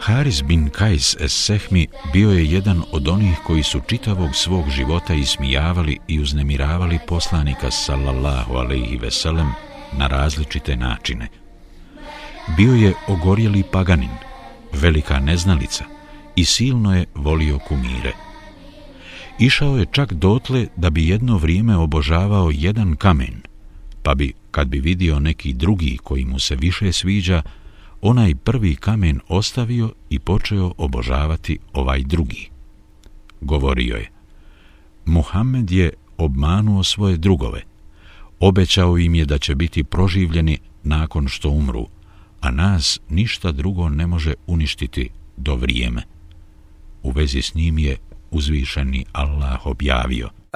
Haris 0.00 0.40
bin 0.48 0.70
Kajs 0.70 1.16
es 1.20 1.32
Sehmi 1.32 1.86
bio 2.12 2.30
je 2.30 2.44
jedan 2.50 2.82
od 2.92 3.08
onih 3.08 3.38
koji 3.46 3.62
su 3.62 3.80
čitavog 3.86 4.34
svog 4.34 4.70
života 4.70 5.14
ismijavali 5.14 5.98
i 6.06 6.20
uznemiravali 6.20 6.98
poslanika 7.06 7.70
sallallahu 7.70 8.54
alaihi 8.54 8.96
veselem 8.96 9.52
na 9.92 10.06
različite 10.06 10.76
načine. 10.76 11.28
Bio 12.56 12.74
je 12.74 12.94
ogorjeli 13.08 13.62
paganin, 13.72 14.16
velika 14.72 15.20
neznalica 15.20 15.84
i 16.36 16.44
silno 16.44 16.96
je 16.96 17.06
volio 17.14 17.58
kumire. 17.58 18.12
Išao 19.38 19.76
je 19.76 19.86
čak 19.92 20.12
dotle 20.12 20.66
da 20.76 20.90
bi 20.90 21.08
jedno 21.08 21.36
vrijeme 21.36 21.76
obožavao 21.76 22.50
jedan 22.54 22.96
kamen, 22.96 23.42
pa 24.02 24.14
bi, 24.14 24.32
kad 24.50 24.68
bi 24.68 24.80
vidio 24.80 25.20
neki 25.20 25.52
drugi 25.52 25.98
koji 26.02 26.24
mu 26.24 26.38
se 26.38 26.56
više 26.56 26.92
sviđa, 26.92 27.42
onaj 28.00 28.34
prvi 28.34 28.76
kamen 28.76 29.20
ostavio 29.28 29.92
i 30.10 30.18
počeo 30.18 30.74
obožavati 30.78 31.58
ovaj 31.72 32.02
drugi. 32.02 32.48
Govorio 33.40 33.96
je, 33.96 34.10
Muhammed 35.04 35.70
je 35.70 35.92
obmanuo 36.18 36.84
svoje 36.84 37.16
drugove, 37.16 37.62
obećao 38.40 38.98
im 38.98 39.14
je 39.14 39.24
da 39.24 39.38
će 39.38 39.54
biti 39.54 39.84
proživljeni 39.84 40.58
nakon 40.82 41.28
što 41.28 41.50
umru, 41.50 41.86
a 42.40 42.50
nas 42.50 43.00
ništa 43.08 43.52
drugo 43.52 43.88
ne 43.88 44.06
može 44.06 44.34
uništiti 44.46 45.10
do 45.36 45.54
vrijeme. 45.54 46.02
U 47.02 47.10
vezi 47.10 47.42
s 47.42 47.54
njim 47.54 47.78
je 47.78 47.96
uzvišeni 48.30 49.04
Allah 49.12 49.66
objavio, 49.66 50.28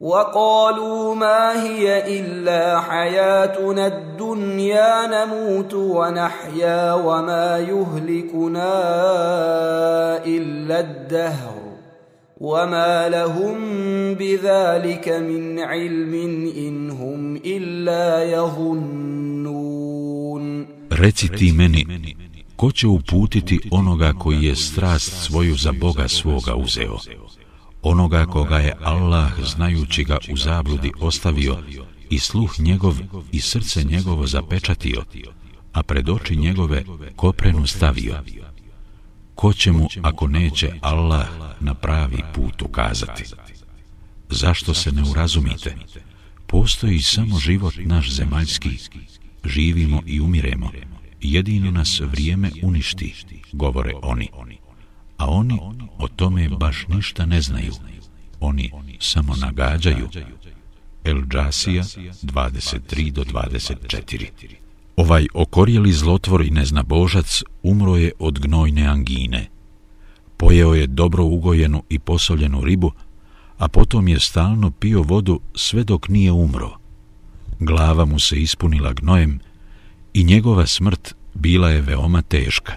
وقالوا 0.00 1.14
ما 1.14 1.62
هي 1.62 2.18
إلا 2.20 2.80
حياتنا 2.80 3.86
الدنيا 3.86 5.06
نموت 5.06 5.74
ونحيا 5.74 6.92
وما 6.94 7.58
يهلكنا 7.58 8.74
إلا 10.26 10.80
الدهر 10.80 11.58
وما 12.40 13.08
لهم 13.08 13.58
بذلك 14.14 15.08
من 15.08 15.58
علم 15.58 16.14
إن 16.56 16.90
هم 16.90 17.36
إلا 17.36 18.24
يظنون 18.24 19.18
Reci 20.90 21.28
ti 21.28 21.52
meni, 21.52 21.86
ko 22.56 22.72
će 22.72 22.86
uputiti 22.88 23.60
onoga 23.70 24.12
koji 24.18 24.42
je 24.44 24.56
strast 24.56 25.26
svoju 25.26 25.54
za 25.54 25.72
Boga 25.72 26.08
svoga 26.08 26.54
uzeo? 26.54 26.98
Onoga 27.90 28.26
koga 28.26 28.58
je 28.58 28.76
Allah 28.82 29.32
znajući 29.44 30.04
ga 30.04 30.18
u 30.32 30.36
zabludi 30.36 30.92
ostavio 31.00 31.58
i 32.10 32.18
sluh 32.18 32.60
njegov 32.60 32.96
i 33.32 33.40
srce 33.40 33.84
njegovo 33.84 34.26
zapečatio, 34.26 35.04
a 35.72 35.82
pred 35.82 36.08
oči 36.08 36.36
njegove 36.36 36.84
koprenu 37.16 37.66
stavio. 37.66 38.22
Ko 39.34 39.52
će 39.52 39.72
mu, 39.72 39.88
ako 40.02 40.26
neće 40.26 40.72
Allah 40.80 41.26
na 41.60 41.74
pravi 41.74 42.22
put 42.34 42.62
ukazati? 42.62 43.24
Zašto 44.30 44.74
se 44.74 44.92
ne 44.92 45.02
urazumite? 45.10 45.76
Postoji 46.46 47.02
samo 47.02 47.38
život 47.38 47.74
naš 47.78 48.10
zemaljski. 48.10 48.70
Živimo 49.44 50.02
i 50.06 50.20
umiremo. 50.20 50.70
Jedino 51.20 51.70
nas 51.70 52.00
vrijeme 52.00 52.50
uništi, 52.62 53.14
govore 53.52 53.92
oni 54.02 54.28
a 55.18 55.26
oni 55.26 55.60
o 55.98 56.08
tome 56.08 56.48
baš 56.48 56.86
ništa 56.88 57.26
ne 57.26 57.40
znaju. 57.40 57.72
Oni 58.40 58.70
samo 59.00 59.36
nagađaju. 59.36 60.08
El 61.04 61.22
Džasija 61.28 61.82
23 61.82 63.10
do 63.10 63.24
24 63.24 64.26
Ovaj 64.96 65.26
okorjeli 65.34 65.92
zlotvor 65.92 66.42
i 66.42 66.50
neznabožac 66.50 67.42
umro 67.62 67.96
je 67.96 68.12
od 68.18 68.38
gnojne 68.38 68.86
angine. 68.86 69.48
Pojeo 70.36 70.74
je 70.74 70.86
dobro 70.86 71.24
ugojenu 71.24 71.82
i 71.88 71.98
posoljenu 71.98 72.64
ribu, 72.64 72.92
a 73.58 73.68
potom 73.68 74.08
je 74.08 74.20
stalno 74.20 74.70
pio 74.70 75.02
vodu 75.02 75.40
sve 75.54 75.84
dok 75.84 76.08
nije 76.08 76.32
umro. 76.32 76.70
Glava 77.60 78.04
mu 78.04 78.18
se 78.18 78.36
ispunila 78.36 78.92
gnojem 78.92 79.40
i 80.14 80.24
njegova 80.24 80.66
smrt 80.66 81.14
bila 81.34 81.70
je 81.70 81.80
veoma 81.80 82.22
teška. 82.22 82.72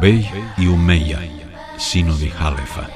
Ubej 0.00 0.24
i 0.56 0.68
Umeja, 0.68 1.20
sinovi 1.78 2.32
Halefa. 2.32 2.86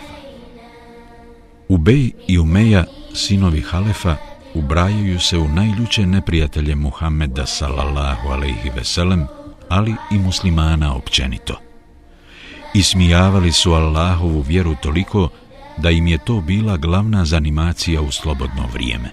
Ubej 1.69 2.13
i 2.27 2.39
Umeja, 2.39 2.85
sinovi 3.15 3.61
Halefa, 3.61 4.17
ubrajaju 4.55 5.21
se 5.21 5.39
u 5.39 5.49
najljuće 5.49 6.07
neprijatelje 6.07 6.75
Muhammeda 6.75 7.47
sallallahu 7.47 8.29
alaihi 8.29 8.71
veselem, 8.77 9.27
ali 9.69 9.95
i 10.11 10.19
muslimana 10.19 10.97
općenito. 10.97 11.61
Ismijavali 12.75 13.53
su 13.53 13.73
Allahovu 13.73 14.41
vjeru 14.41 14.75
toliko 14.83 15.29
da 15.77 15.91
im 15.91 16.07
je 16.07 16.19
to 16.19 16.41
bila 16.41 16.77
glavna 16.77 17.25
zanimacija 17.25 18.01
u 18.01 18.13
slobodno 18.13 18.67
vrijeme. 18.73 19.11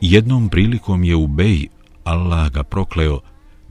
Jednom 0.00 0.48
prilikom 0.48 1.04
je 1.04 1.16
Ubej, 1.16 1.68
Allah 2.04 2.50
ga 2.52 2.62
prokleo, 2.62 3.20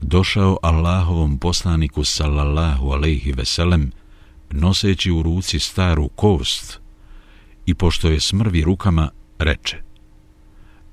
došao 0.01 0.57
Allahovom 0.63 1.37
poslaniku 1.37 2.03
sallallahu 2.03 2.91
alaihi 2.91 3.31
veselem, 3.31 3.91
noseći 4.51 5.11
u 5.11 5.23
ruci 5.23 5.59
staru 5.59 6.09
kost 6.15 6.79
i 7.65 7.73
pošto 7.73 8.07
je 8.07 8.19
smrvi 8.19 8.61
rukama, 8.61 9.09
reče 9.39 9.77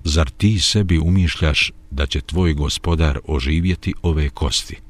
Zar 0.05 0.31
ti 0.31 0.61
sebi 0.61 0.99
umišljaš 0.99 1.73
da 1.91 2.07
će 2.07 2.21
tvoj 2.21 2.53
gospodar 2.53 3.19
oživjeti 3.29 3.95
ove 4.03 4.29
kosti? 4.29 4.81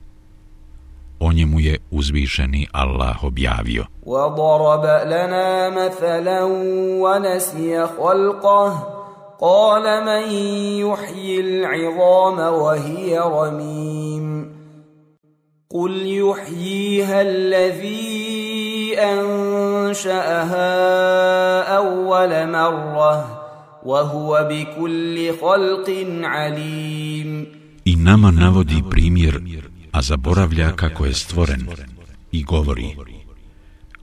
O 1.20 1.32
njemu 1.32 1.60
je 1.60 1.78
uzvišeni 1.90 2.66
Allah 2.72 3.24
objavio. 3.24 3.84
وَضَرَبَ 4.06 4.84
لَنَا 5.12 5.70
مَثَلًا 5.70 6.42
وَنَسِيَ 7.02 7.86
خَلْقَهُ 7.98 8.98
قال 9.40 10.04
من 10.04 10.32
يحيي 10.86 11.40
العظام 11.40 12.38
وهي 12.38 13.18
رميم 13.18 14.58
قل 15.70 15.92
يحييها 16.06 17.22
الذي 17.22 18.98
انشاها 18.98 20.62
اول 21.76 22.50
مره 22.50 23.48
وهو 23.84 24.48
بكل 24.50 25.32
خلق 25.40 26.06
عليم 26.22 27.58
I 27.84 27.96
nama 27.96 28.30
navodi 28.30 28.82
primjer, 28.90 29.40
a 29.92 30.02
zaboravlja 30.02 30.72
kako 30.76 31.04
je 31.06 31.14
stvoren 31.14 31.66
i 32.32 32.44
govori 32.44 32.96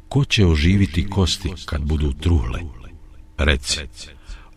Ko 0.10 0.26
će 0.26 0.46
oživiti 0.46 1.10
kosti 1.10 1.50
kad 1.66 1.82
budu 1.82 2.14
truhle? 2.14 2.60
Reci, 3.38 3.80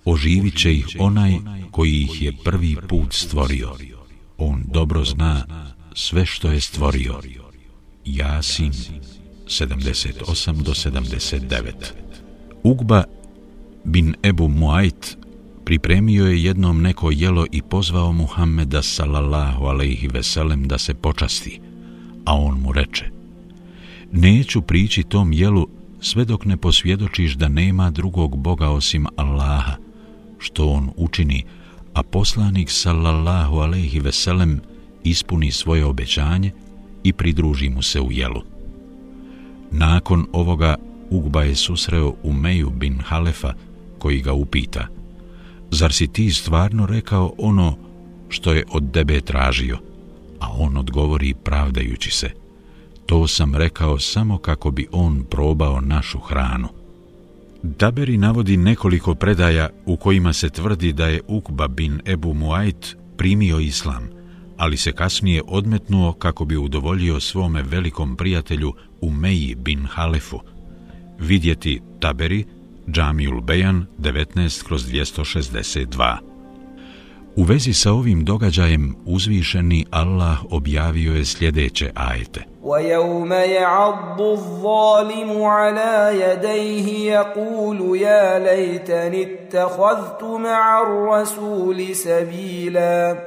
oživit 0.06 0.58
će 0.58 0.74
ih 0.74 0.88
onaj 1.00 1.34
koji 1.72 2.02
ih 2.02 2.22
je 2.22 2.34
prvi 2.44 2.76
put 2.90 3.14
stvorio. 3.14 3.72
On 4.38 4.64
dobro 4.66 5.06
zna 5.06 5.46
sve 5.94 6.26
što 6.26 6.52
je 6.52 6.62
stvorio. 6.62 7.20
Jasin 8.06 8.72
78 9.48 10.64
do 10.64 10.72
79 10.72 11.72
Ugba 12.64 13.04
bin 13.84 14.16
Ebu 14.24 14.48
Muajt 14.48 15.18
pripremio 15.66 16.26
je 16.26 16.44
jednom 16.44 16.82
neko 16.82 17.12
jelo 17.12 17.46
i 17.52 17.62
pozvao 17.62 18.12
Muhammeda 18.12 18.82
sallallahu 18.82 19.66
alaihi 19.66 20.08
veselem 20.08 20.68
da 20.68 20.78
se 20.78 20.94
počasti, 20.94 21.60
a 22.26 22.36
on 22.36 22.60
mu 22.60 22.72
reče 22.72 23.10
Neću 24.12 24.62
prići 24.62 25.04
tom 25.04 25.34
jelu 25.34 25.68
sve 26.00 26.26
dok 26.26 26.46
ne 26.46 26.58
posvjedočiš 26.58 27.34
da 27.34 27.48
nema 27.48 27.90
drugog 27.90 28.38
Boga 28.38 28.70
osim 28.70 29.06
Allaha, 29.16 29.76
što 30.44 30.68
on 30.68 30.90
učini, 30.96 31.44
a 31.94 32.04
poslanik 32.04 32.72
sallallahu 32.72 33.58
alejhi 33.58 34.00
ve 34.00 34.12
sellem 34.12 34.60
ispuni 35.04 35.52
svoje 35.52 35.86
obećanje 35.86 36.52
i 37.04 37.14
pridruži 37.14 37.70
mu 37.70 37.82
se 37.82 38.02
u 38.02 38.12
jelu. 38.12 38.42
Nakon 39.72 40.26
ovoga 40.34 40.76
Ugba 41.10 41.44
je 41.44 41.56
susreo 41.56 42.14
Umeju 42.24 42.70
bin 42.70 43.00
Halefa 43.00 43.54
koji 44.00 44.22
ga 44.22 44.34
upita 44.34 44.88
Zar 45.72 45.94
si 45.94 46.08
ti 46.08 46.32
stvarno 46.32 46.86
rekao 46.86 47.34
ono 47.38 47.78
što 48.30 48.54
je 48.54 48.64
od 48.72 48.92
tebe 48.92 49.22
tražio? 49.22 49.78
A 50.40 50.48
on 50.58 50.78
odgovori 50.78 51.34
pravdajući 51.34 52.12
se 52.12 52.30
To 53.06 53.28
sam 53.28 53.56
rekao 53.56 54.00
samo 54.00 54.38
kako 54.38 54.72
bi 54.72 54.88
on 54.92 55.24
probao 55.30 55.82
našu 55.82 56.20
hranu. 56.20 56.68
Daberi 57.64 58.18
navodi 58.18 58.58
nekoliko 58.58 59.16
predaja 59.16 59.70
u 59.86 59.98
kojima 59.98 60.34
se 60.34 60.50
tvrdi 60.50 60.94
da 60.94 61.08
je 61.08 61.22
Ukba 61.28 61.68
bin 61.68 62.02
Ebu 62.06 62.34
Muajt 62.34 62.96
primio 63.18 63.60
islam, 63.60 64.10
ali 64.58 64.78
se 64.78 64.92
kasnije 64.92 65.42
odmetnuo 65.48 66.14
kako 66.14 66.46
bi 66.46 66.58
udovoljio 66.58 67.20
svome 67.20 67.64
velikom 67.64 68.16
prijatelju 68.16 68.74
Umeji 69.02 69.56
bin 69.56 69.86
Halefu. 69.86 70.40
Vidjeti 71.20 71.82
Taberi, 72.00 72.46
Džamiul 72.92 73.42
Bejan, 73.42 73.86
19 74.00 74.66
kroz 74.66 74.86
262. 74.86 76.33
U 77.36 77.44
vezi 77.44 77.74
sa 77.74 77.92
ovim 77.92 78.26
događajem 78.26 78.96
uzvišeni 79.06 79.86
Allah 79.92 80.38
objavio 80.52 81.14
je 81.14 81.26
sljedeće 81.26 81.92
ajete. 81.96 82.42
وَيَوْمَ 82.64 83.32
يَعَضُّ 83.32 84.22
الظَّالِمُ 84.22 85.44
عَلَى 85.44 86.20
يَدَيْهِ 86.20 87.12
يَقُولُ 87.12 87.98
يَا 87.98 88.40
لَيْتَنِ 88.40 89.14
اتَّخَذْتُ 89.26 90.24
مَعَ 90.24 90.82
الرَّسُولِ 90.82 91.96
سَبِيلًا 91.96 93.18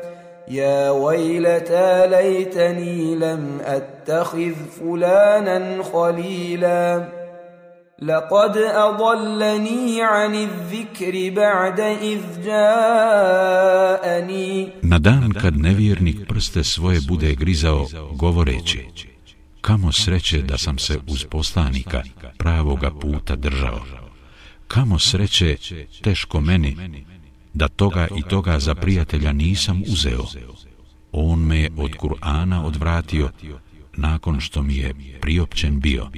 يَا 0.49 0.91
وَيْلَتَى 0.91 2.07
لَيْتَنِي 2.07 3.15
لَمْ 3.15 3.59
أَتَّخِذْ 3.65 4.55
فُلَانًا 4.81 5.83
خَلِيلًا 5.83 7.09
لقد 8.03 8.57
أضلني 8.57 10.03
عن 10.03 10.35
الذكر 10.35 11.35
بعد 11.37 11.81
إذ 11.81 12.21
جاءني 12.45 13.76
Na 14.83 14.99
dan 14.99 15.33
kad 15.33 15.57
nevjernik 15.57 16.17
prste 16.29 16.65
svoje 16.65 17.01
bude 17.09 17.35
grizao 17.35 17.87
govoreći 18.13 18.87
Kamo 19.67 19.93
sreće 19.93 20.43
da 20.43 20.59
sam 20.59 20.79
se 20.79 20.99
uz 21.07 21.25
poslanika 21.31 22.03
pravoga 22.39 22.91
puta 22.91 23.37
držao. 23.37 23.81
Kamo 24.69 24.99
sreće 24.99 25.57
teško 26.03 26.41
meni 26.41 27.05
da 27.55 27.69
toga 27.69 28.09
i 28.19 28.23
toga 28.23 28.59
za 28.59 28.75
prijatelja 28.75 29.33
nisam 29.33 29.83
uzeo. 29.89 30.25
On 31.13 31.39
me 31.41 31.59
je 31.59 31.71
od 31.77 31.91
Kur'ana 31.91 32.65
odvratio 32.65 33.31
nakon 33.97 34.41
što 34.41 34.63
mi 34.63 34.77
je 34.77 34.95
priopćen 35.21 35.81
bio. 35.81 36.11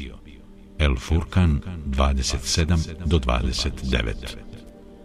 El 0.78 0.96
Furkan 0.96 1.60
27 1.86 3.06
do 3.06 3.18
29. 3.18 4.12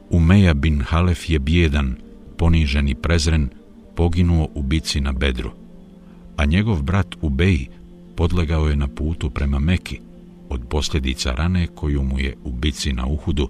Umeja 0.09 0.53
bin 0.53 0.82
Halef 0.82 1.30
je 1.30 1.39
bjedan, 1.39 1.95
ponižen 2.43 2.89
i 2.89 2.95
prezren, 2.95 3.49
poginuo 3.95 4.49
u 4.55 4.61
bici 4.61 5.01
na 5.01 5.11
Bedru, 5.11 5.51
a 6.37 6.45
njegov 6.45 6.81
brat 6.83 7.15
Ubej 7.21 7.67
podlegao 8.15 8.67
je 8.67 8.75
na 8.75 8.87
putu 8.87 9.29
prema 9.29 9.59
Meki 9.59 9.99
od 10.49 10.61
posljedica 10.69 11.31
rane 11.31 11.67
koju 11.67 12.03
mu 12.03 12.19
je 12.19 12.35
u 12.43 12.51
bici 12.51 12.93
na 12.93 13.05
Uhudu 13.05 13.49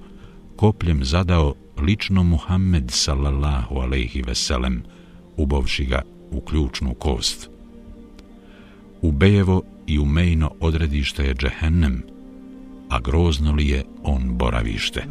kopljem 0.55 1.03
zadao 1.05 1.53
lično 1.81 2.23
Muhammed 2.23 2.91
sallallahu 2.91 3.75
alejhi 3.75 4.21
ve 4.21 4.35
sellem 4.35 4.83
ubovši 5.37 5.85
ga 5.85 6.01
u 6.31 6.41
ključnu 6.41 6.93
kost. 6.93 7.49
Ubejevo 9.01 9.61
i 9.87 9.99
umejno 9.99 10.51
odredište 10.59 11.25
je 11.25 11.35
džehennem, 11.35 12.03
a 12.89 12.99
grozno 12.99 13.53
li 13.53 13.69
je 13.69 13.83
on 14.03 14.37
boravište. 14.37 15.03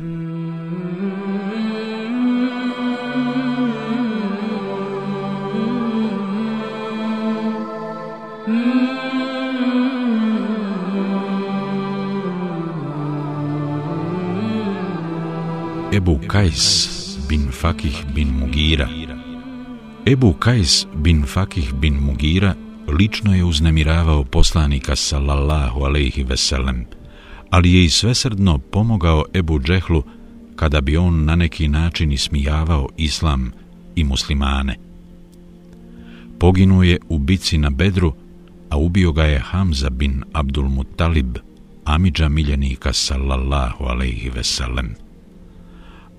Ebu 15.93 16.17
Kajs 16.25 16.89
bin 17.29 17.53
Fakih 17.53 18.17
bin 18.17 18.33
Mugira 18.33 18.89
Ebu 20.09 20.33
Kajs 20.41 20.89
bin 21.05 21.29
Fakih 21.29 21.69
bin 21.77 22.01
Mugira 22.01 22.57
lično 22.89 23.35
je 23.37 23.45
uznemiravao 23.45 24.25
poslanika 24.25 24.97
sallallahu 24.97 25.85
alaihi 25.85 26.25
veselem, 26.25 26.87
ali 27.51 27.75
je 27.75 27.85
i 27.85 27.89
svesrdno 27.89 28.59
pomogao 28.59 29.25
Ebu 29.35 29.61
Džehlu 29.61 30.03
kada 30.57 30.81
bi 30.81 30.97
on 30.97 31.25
na 31.25 31.37
neki 31.37 31.69
način 31.69 32.13
ismijavao 32.13 32.89
islam 32.97 33.53
i 33.95 34.05
muslimane. 34.05 34.79
Poginuo 36.39 36.83
je 36.83 36.99
u 37.09 37.19
bici 37.19 37.59
na 37.59 37.71
Bedru, 37.71 38.13
a 38.71 38.77
ubio 38.77 39.13
ga 39.13 39.25
je 39.25 39.39
Hamza 39.39 39.91
bin 39.91 40.25
Abdul 40.33 40.69
Muttalib, 40.69 41.37
amidža 41.85 42.29
miljenika 42.29 42.93
sallallahu 42.93 43.85
alaihi 43.85 44.31
veselem. 44.31 45.02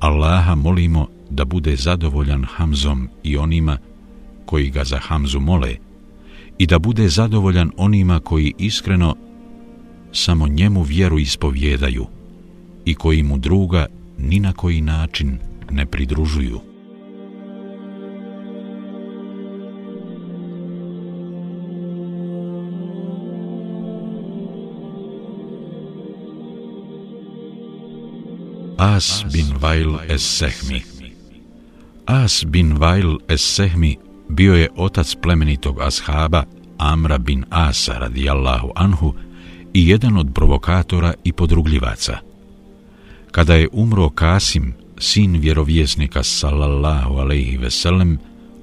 Allaha 0.04 0.56
molimo 0.56 1.08
da 1.30 1.46
bude 1.46 1.76
zadovoljan 1.76 2.44
Hamzom 2.44 3.10
i 3.24 3.38
onima 3.38 3.78
koji 4.46 4.70
ga 4.70 4.84
za 4.84 5.00
Hamzu 5.00 5.40
mole 5.40 5.76
i 6.58 6.66
da 6.66 6.80
bude 6.80 7.08
zadovoljan 7.08 7.72
onima 7.78 8.20
koji 8.20 8.54
iskreno 8.58 9.16
samo 10.12 10.48
njemu 10.48 10.84
vjeru 10.84 11.20
ispovjedaju 11.20 12.06
i 12.86 12.96
koji 12.96 13.24
mu 13.24 13.38
druga 13.38 13.86
ni 14.18 14.40
na 14.40 14.54
koji 14.54 14.82
način 14.82 15.38
ne 15.72 15.86
pridružuju. 15.86 16.73
As 28.84 29.24
bin 29.32 29.56
Vail 29.62 29.96
es-Sehmi 30.12 30.84
As 32.06 32.44
bin 32.44 32.80
Vail 32.80 33.16
es-Sehmi 33.32 33.96
bio 34.30 34.56
je 34.56 34.68
otac 34.76 35.16
plemenitog 35.22 35.80
ashaba 35.82 36.44
Amra 36.78 37.18
bin 37.18 37.46
Asa 37.50 37.98
radijallahu 38.00 38.72
anhu 38.76 39.14
i 39.74 39.88
jedan 39.88 40.18
od 40.18 40.34
provokatora 40.34 41.14
i 41.24 41.34
podrugljivaca. 41.34 42.18
Kada 43.32 43.56
je 43.56 43.70
umro 43.72 44.10
Kasim, 44.10 44.74
sin 45.00 45.40
vjerovjesnika 45.40 46.24
sallallahu 46.24 47.14
alaihi 47.14 47.58
veselem, 47.58 48.20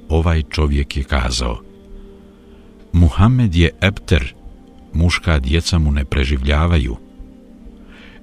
ovaj 0.09 0.43
čovjek 0.51 0.97
je 0.97 1.05
kazao 1.05 1.61
Muhammed 2.93 3.55
je 3.55 3.71
epter, 3.81 4.35
muška 4.93 5.39
djeca 5.39 5.79
mu 5.79 5.93
ne 5.93 6.05
preživljavaju. 6.05 7.09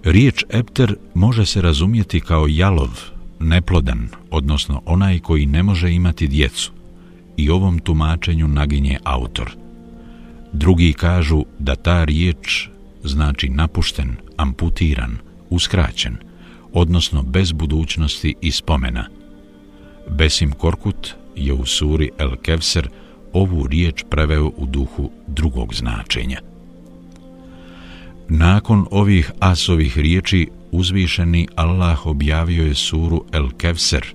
Riječ 0.08 0.43
epter 0.49 0.95
može 1.14 1.45
se 1.45 1.62
razumjeti 1.62 2.20
kao 2.20 2.47
jalov, 2.49 2.89
neplodan, 3.39 4.08
odnosno 4.32 4.82
onaj 4.86 5.20
koji 5.20 5.45
ne 5.45 5.64
može 5.64 5.91
imati 5.91 6.28
djecu. 6.28 6.72
I 7.38 7.49
ovom 7.49 7.80
tumačenju 7.80 8.47
naginje 8.47 8.97
autor. 9.03 9.51
Drugi 10.53 10.93
kažu 10.93 11.43
da 11.60 11.76
ta 11.76 12.03
riječ 12.03 12.70
znači 13.03 13.49
napušten, 13.49 14.16
amputiran, 14.38 15.18
uskraćen, 15.49 16.16
odnosno 16.74 17.24
bez 17.24 17.51
budućnosti 17.51 18.36
i 18.41 18.51
spomena. 18.51 19.08
Besim 20.10 20.51
Korkut 20.51 21.16
je 21.36 21.53
u 21.53 21.66
suri 21.66 22.10
El 22.18 22.36
Kevser 22.36 22.89
ovu 23.34 23.68
riječ 23.68 24.03
preveo 24.10 24.51
u 24.58 24.66
duhu 24.66 25.12
drugog 25.28 25.74
značenja. 25.74 26.39
Nakon 28.30 28.86
ovih 28.91 29.32
asovih 29.39 29.97
riječi 29.97 30.47
uzvišeni 30.71 31.47
Allah 31.55 32.05
objavio 32.05 32.65
je 32.65 32.75
suru 32.75 33.25
El 33.34 33.49
Kevser 33.57 34.05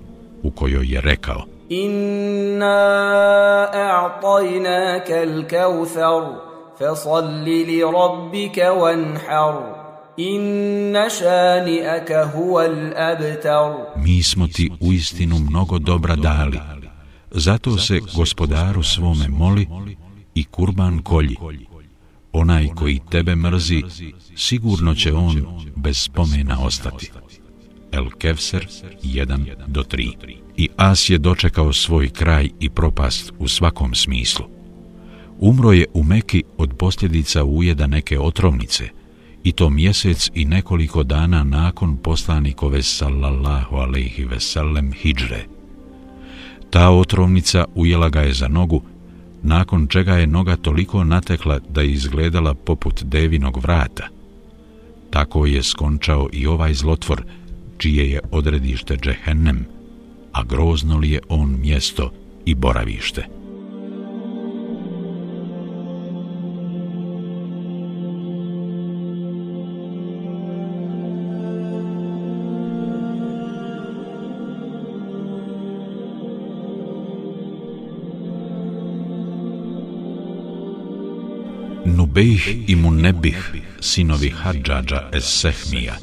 u 0.43 0.51
kojoj 0.51 0.93
je 0.93 1.01
rekao 1.01 1.43
Inna 1.69 2.65
a'tajnaka 3.73 5.13
al 5.13 5.43
kawthar 5.49 6.35
fasalli 6.79 7.65
li 7.65 7.81
rabbika 7.81 8.61
wanhar 8.61 9.83
Inna 10.17 11.09
šani'aka 11.09 12.31
huwa 12.35 12.63
al-abtar 12.65 13.71
Mi 13.95 14.23
smo 14.23 14.47
ti 14.47 14.71
u 14.79 14.93
istinu 14.93 15.39
mnogo 15.39 15.79
dobra 15.79 16.15
dali. 16.15 16.59
Zato 17.31 17.77
se 17.77 17.99
gospodaru 18.15 18.83
svome 18.83 19.27
moli 19.27 19.67
i 20.35 20.43
kurban 20.43 21.01
kolji. 21.01 21.37
Onaj 22.33 22.67
koji 22.75 22.99
tebe 23.11 23.35
mrzi, 23.35 23.83
sigurno 24.35 24.95
će 24.95 25.13
on 25.13 25.45
bez 25.75 25.97
spomena 25.97 26.59
ostati. 26.59 27.11
El 27.91 28.09
Kevser 28.17 28.67
1 29.03 29.67
do 29.67 29.83
3 29.83 30.13
I 30.57 30.69
As 30.77 31.09
je 31.09 31.17
dočekao 31.17 31.73
svoj 31.73 32.09
kraj 32.09 32.49
i 32.59 32.69
propast 32.69 33.33
u 33.39 33.47
svakom 33.47 33.95
smislu. 33.95 34.45
Umro 35.39 35.71
je 35.71 35.85
u 35.93 36.03
Meki 36.03 36.43
od 36.57 36.73
posljedica 36.77 37.43
ujeda 37.43 37.87
neke 37.87 38.19
otrovnice– 38.19 38.89
i 39.43 39.51
to 39.51 39.69
mjesec 39.69 40.29
i 40.33 40.45
nekoliko 40.45 41.03
dana 41.03 41.43
nakon 41.43 41.97
poslanikove 41.97 42.83
sallallahu 42.83 43.75
alaihi 43.75 44.25
vesellem 44.25 44.93
hijđre. 44.93 45.45
Ta 46.69 46.89
otrovnica 46.89 47.65
ujela 47.75 48.09
ga 48.09 48.21
je 48.21 48.33
za 48.33 48.47
nogu, 48.47 48.81
nakon 49.43 49.87
čega 49.87 50.13
je 50.13 50.27
noga 50.27 50.55
toliko 50.55 51.03
natekla 51.03 51.59
da 51.69 51.81
je 51.81 51.91
izgledala 51.91 52.53
poput 52.53 53.03
devinog 53.03 53.57
vrata. 53.57 54.07
Tako 55.09 55.45
je 55.45 55.63
skončao 55.63 56.29
i 56.31 56.47
ovaj 56.47 56.73
zlotvor, 56.73 57.23
čije 57.77 58.11
je 58.11 58.19
odredište 58.31 58.97
džehennem, 58.97 59.65
a 60.31 60.43
grozno 60.43 60.97
li 60.97 61.11
je 61.11 61.19
on 61.29 61.59
mjesto 61.59 62.11
i 62.45 62.55
boravište. 62.55 63.42
Nubejh 82.13 82.69
i 82.69 82.75
Munebih, 82.75 83.53
sinovi 83.81 84.29
Hadžađa 84.29 85.09
es 85.13 85.23
Sehmija. 85.23 85.95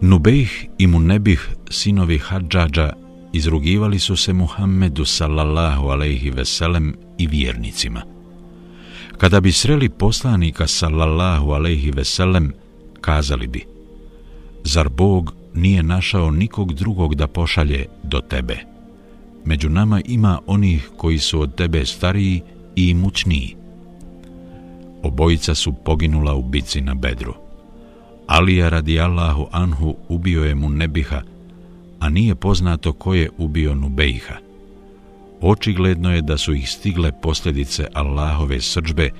Nubejh 0.00 0.50
i 0.78 0.86
Munebih, 0.86 1.48
sinovi 1.70 2.18
Hadžađa, 2.18 2.92
izrugivali 3.32 3.98
su 3.98 4.16
se 4.16 4.32
Muhammedu 4.32 5.04
sallallahu 5.04 5.88
alaihi 5.88 6.30
veselem 6.30 6.94
i 7.18 7.26
vjernicima. 7.26 8.02
Kada 9.18 9.40
bi 9.40 9.52
sreli 9.52 9.88
poslanika 9.88 10.66
sallallahu 10.66 11.50
alaihi 11.50 11.90
veselem, 11.90 12.52
kazali 13.00 13.46
bi, 13.46 13.64
zar 14.64 14.88
Bog 14.88 15.34
nije 15.54 15.82
našao 15.82 16.30
nikog 16.30 16.74
drugog 16.74 17.14
da 17.14 17.26
pošalje 17.26 17.86
do 18.02 18.20
tebe? 18.20 18.58
Među 19.44 19.68
nama 19.68 20.00
ima 20.04 20.40
onih 20.46 20.90
koji 20.96 21.18
su 21.18 21.40
od 21.40 21.54
tebe 21.54 21.86
stariji 21.86 22.40
i 22.76 22.88
imućniji, 22.88 23.59
Obojica 25.02 25.54
su 25.54 25.72
poginula 25.72 26.34
u 26.34 26.42
bici 26.42 26.80
na 26.80 26.94
bedru. 26.94 27.34
Alija 28.26 28.68
radi 28.68 29.00
Allahu 29.00 29.46
Anhu 29.52 29.96
ubio 30.08 30.44
je 30.44 30.54
mu 30.54 30.68
Nebiha, 30.68 31.22
a 32.00 32.08
nije 32.08 32.34
poznato 32.34 32.92
ko 32.92 33.14
je 33.14 33.30
ubio 33.38 33.74
Nubejha. 33.74 34.36
Očigledno 35.40 36.14
je 36.14 36.22
da 36.22 36.38
su 36.38 36.54
ih 36.54 36.70
stigle 36.70 37.12
posljedice 37.22 37.86
Allahove 37.94 38.60
srđbe 38.60 39.10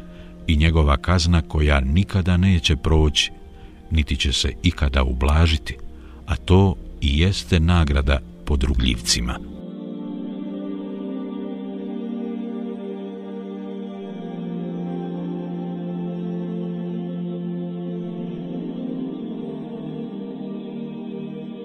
i 0.46 0.56
njegova 0.56 0.96
kazna 0.96 1.42
koja 1.42 1.80
nikada 1.80 2.36
neće 2.36 2.76
proći, 2.76 3.30
niti 3.90 4.16
će 4.16 4.32
se 4.32 4.52
ikada 4.62 5.02
ublažiti, 5.02 5.76
a 6.26 6.36
to 6.36 6.74
i 7.00 7.20
jeste 7.20 7.60
nagrada 7.60 8.18
podrugljivcima. 8.44 9.49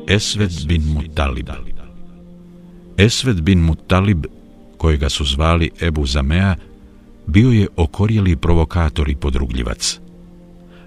Esved 0.07 0.67
bin 0.67 0.83
Mutalib. 0.93 1.49
Esved 2.97 3.41
bin 3.41 3.59
Mutalib, 3.59 4.25
kojega 4.77 5.09
su 5.09 5.25
zvali 5.25 5.69
Ebu 5.81 6.05
Zamea, 6.05 6.55
bio 7.27 7.51
je 7.51 7.67
okorjeli 7.75 8.35
provokator 8.35 9.09
i 9.09 9.15
podrugljivac. 9.15 9.99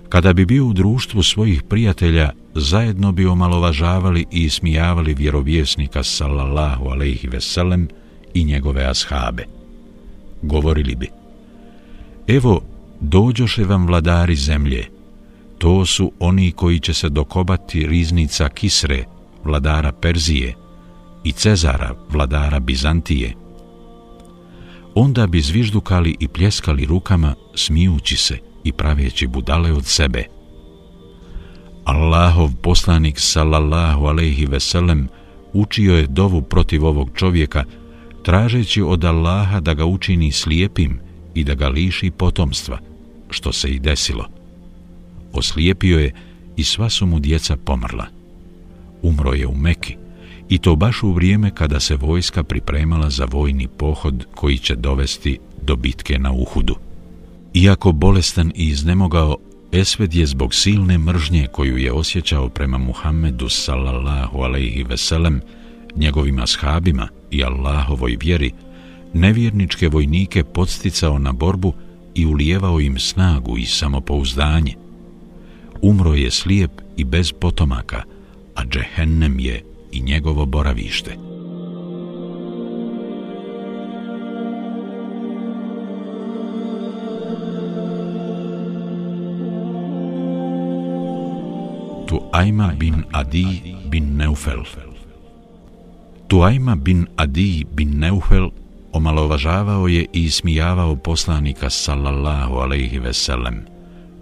Kada 0.08 0.32
bi 0.32 0.46
bio 0.46 0.66
u 0.66 0.72
društvu 0.72 1.22
svojih 1.22 1.62
prijatelja, 1.62 2.30
zajedno 2.54 3.12
bi 3.12 3.26
omalovažavali 3.26 4.26
i 4.32 4.44
ismijavali 4.44 5.14
vjerovjesnika 5.14 6.02
sallallahu 6.02 6.88
alaihi 6.88 7.28
veselem 7.28 7.88
i 8.34 8.44
njegove 8.44 8.84
ashabe. 8.84 9.44
Govorili 10.42 10.94
bi, 10.94 11.08
evo, 12.28 12.62
dođoše 13.00 13.64
vam 13.64 13.86
vladari 13.86 14.36
zemlje, 14.36 14.97
To 15.58 15.86
su 15.86 16.12
oni 16.18 16.52
koji 16.52 16.80
će 16.80 16.94
se 16.94 17.08
dokobati 17.08 17.86
riznica 17.86 18.48
Kisre, 18.48 19.04
vladara 19.44 19.92
Perzije, 19.92 20.54
i 21.24 21.32
Cezara, 21.32 21.94
vladara 22.10 22.60
Bizantije. 22.60 23.34
Onda 24.94 25.26
bi 25.26 25.40
zviždukali 25.40 26.16
i 26.20 26.28
pljeskali 26.28 26.84
rukama, 26.84 27.34
smijući 27.54 28.16
se 28.16 28.38
i 28.64 28.72
praveći 28.72 29.26
budale 29.26 29.72
od 29.72 29.84
sebe. 29.84 30.24
Allahov 31.84 32.50
poslanik, 32.62 33.20
sallallahu 33.20 34.06
alejhi 34.06 34.46
ve 34.46 34.60
sellem 34.60 35.08
učio 35.52 35.96
je 35.96 36.06
dovu 36.06 36.42
protiv 36.42 36.86
ovog 36.86 37.10
čovjeka, 37.14 37.64
tražeći 38.22 38.82
od 38.82 39.04
Allaha 39.04 39.60
da 39.60 39.74
ga 39.74 39.84
učini 39.84 40.32
slijepim 40.32 41.00
i 41.34 41.44
da 41.44 41.54
ga 41.54 41.68
liši 41.68 42.10
potomstva, 42.10 42.78
što 43.30 43.52
se 43.52 43.68
i 43.68 43.78
desilo 43.78 44.37
oslijepio 45.32 45.98
je 45.98 46.12
i 46.56 46.64
sva 46.64 46.90
su 46.90 47.06
mu 47.06 47.20
djeca 47.20 47.56
pomrla. 47.56 48.06
Umro 49.02 49.32
je 49.32 49.46
u 49.46 49.54
Meki 49.54 49.96
i 50.48 50.58
to 50.58 50.76
baš 50.76 51.02
u 51.02 51.12
vrijeme 51.12 51.50
kada 51.54 51.80
se 51.80 51.96
vojska 51.96 52.42
pripremala 52.44 53.10
za 53.10 53.24
vojni 53.24 53.68
pohod 53.68 54.26
koji 54.34 54.58
će 54.58 54.74
dovesti 54.74 55.38
do 55.62 55.76
bitke 55.76 56.18
na 56.18 56.32
Uhudu. 56.32 56.76
Iako 57.54 57.92
bolestan 57.92 58.52
i 58.54 58.68
iznemogao, 58.68 59.36
Esved 59.72 60.14
je 60.14 60.26
zbog 60.26 60.54
silne 60.54 60.98
mržnje 60.98 61.46
koju 61.52 61.76
je 61.76 61.92
osjećao 61.92 62.48
prema 62.48 62.78
Muhammedu 62.78 63.48
sallallahu 63.48 64.38
alaihi 64.38 64.82
veselem, 64.82 65.40
njegovim 65.96 66.38
ashabima 66.38 67.08
i 67.30 67.44
Allahovoj 67.44 68.16
vjeri, 68.20 68.52
nevjerničke 69.14 69.88
vojnike 69.88 70.44
podsticao 70.44 71.18
na 71.18 71.32
borbu 71.32 71.72
i 72.14 72.26
ulijevao 72.26 72.80
im 72.80 72.98
snagu 72.98 73.58
i 73.58 73.66
samopouzdanje. 73.66 74.74
Umro 75.82 76.14
je 76.14 76.30
slijep 76.30 76.70
i 76.96 77.04
bez 77.04 77.32
potomaka, 77.32 78.02
a 78.54 78.64
džehennem 78.64 79.40
je 79.40 79.62
i 79.92 80.00
njegovo 80.00 80.46
boravište. 80.46 81.16
Tuajma 92.08 92.72
bin 92.78 93.04
Adi 93.12 93.74
bin 93.90 94.16
Neufel 94.16 94.64
Tuajma 96.28 96.76
bin 96.76 97.06
Adi 97.16 97.64
bin 97.72 97.98
Neufel 97.98 98.50
omalovažavao 98.92 99.88
je 99.88 100.06
i 100.12 100.22
ismijavao 100.22 100.96
poslanika 100.96 101.70
sallallahu 101.70 102.54
alaihi 102.54 102.98
veselem, 102.98 103.64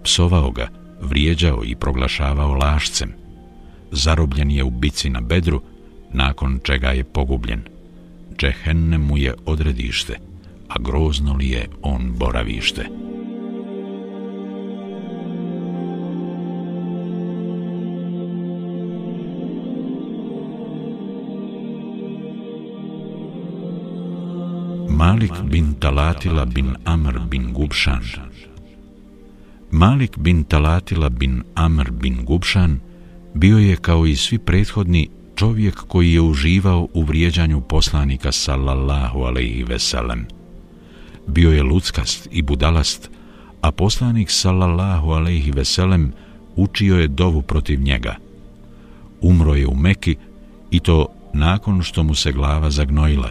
psovao 0.03 0.51
ga, 0.51 0.67
vrijeđao 1.01 1.61
i 1.65 1.75
proglašavao 1.75 2.53
lašcem. 2.53 3.13
Zarobljen 3.91 4.51
je 4.51 4.63
u 4.63 4.69
bici 4.69 5.09
na 5.09 5.21
bedru, 5.21 5.61
nakon 6.13 6.59
čega 6.63 6.87
je 6.87 7.03
pogubljen. 7.03 7.61
Džehenne 8.37 8.97
mu 8.97 9.17
je 9.17 9.33
odredište, 9.45 10.17
a 10.67 10.75
grozno 10.79 11.33
li 11.33 11.49
je 11.49 11.67
on 11.81 12.13
boravište. 12.17 12.85
Malik 24.89 25.33
bin 25.43 25.73
Talatila 25.79 26.45
bin 26.45 26.75
Amr 26.85 27.19
bin 27.29 27.53
Gubšan 27.53 28.26
Malik 29.71 30.17
bin 30.17 30.43
Talatila 30.43 31.09
bin 31.09 31.43
Amr 31.55 31.91
bin 31.91 32.25
Gubšan 32.25 32.79
bio 33.33 33.57
je 33.57 33.75
kao 33.75 34.05
i 34.05 34.15
svi 34.15 34.37
prethodni 34.37 35.09
čovjek 35.35 35.75
koji 35.87 36.13
je 36.13 36.21
uživao 36.21 36.87
u 36.93 37.03
vrijeđanju 37.03 37.61
poslanika 37.61 38.31
sallallahu 38.31 39.19
alaihi 39.19 39.63
veselem. 39.63 40.25
Bio 41.27 41.51
je 41.51 41.63
luckast 41.63 42.27
i 42.31 42.41
budalast, 42.41 43.09
a 43.61 43.71
poslanik 43.71 44.31
sallallahu 44.31 45.11
alaihi 45.11 45.51
veselem 45.51 46.13
učio 46.55 46.99
je 46.99 47.07
dovu 47.07 47.41
protiv 47.41 47.81
njega. 47.81 48.15
Umro 49.21 49.55
je 49.55 49.67
u 49.67 49.75
Meki 49.75 50.15
i 50.71 50.79
to 50.79 51.07
nakon 51.33 51.83
što 51.83 52.03
mu 52.03 52.15
se 52.15 52.31
glava 52.31 52.71
zagnojila 52.71 53.29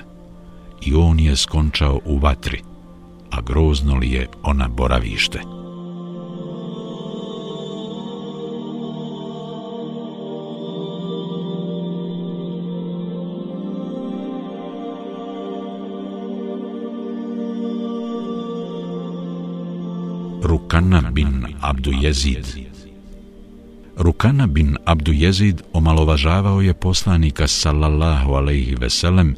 i 0.86 0.94
on 0.94 1.20
je 1.20 1.36
skončao 1.36 2.00
u 2.04 2.18
vatri, 2.18 2.62
a 3.30 3.40
grozno 3.40 3.94
li 3.94 4.10
je 4.10 4.28
ona 4.42 4.68
boravište. 4.68 5.65
Rukana 20.56 21.10
bin 21.10 21.46
Abdu 21.60 21.92
Jezid 21.92 22.46
Rukana 23.96 24.46
bin 24.46 24.76
Abdu 24.84 25.12
Jezid 25.12 25.62
omalovažavao 25.72 26.60
je 26.60 26.74
poslanika 26.74 27.46
sallallahu 27.46 28.32
alaihi 28.32 28.74
veselem 28.74 29.34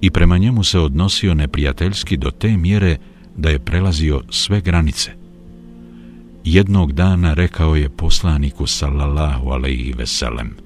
i 0.00 0.10
prema 0.10 0.38
njemu 0.38 0.64
se 0.64 0.78
odnosio 0.78 1.34
neprijateljski 1.34 2.16
do 2.16 2.30
te 2.30 2.56
mjere 2.56 2.96
da 3.36 3.50
je 3.50 3.58
prelazio 3.58 4.22
sve 4.30 4.60
granice. 4.60 5.10
Jednog 6.44 6.92
dana 6.92 7.34
rekao 7.34 7.76
je 7.76 7.88
poslaniku 7.88 8.66
sallallahu 8.66 9.48
alaihi 9.50 9.92
veselem 9.92 10.56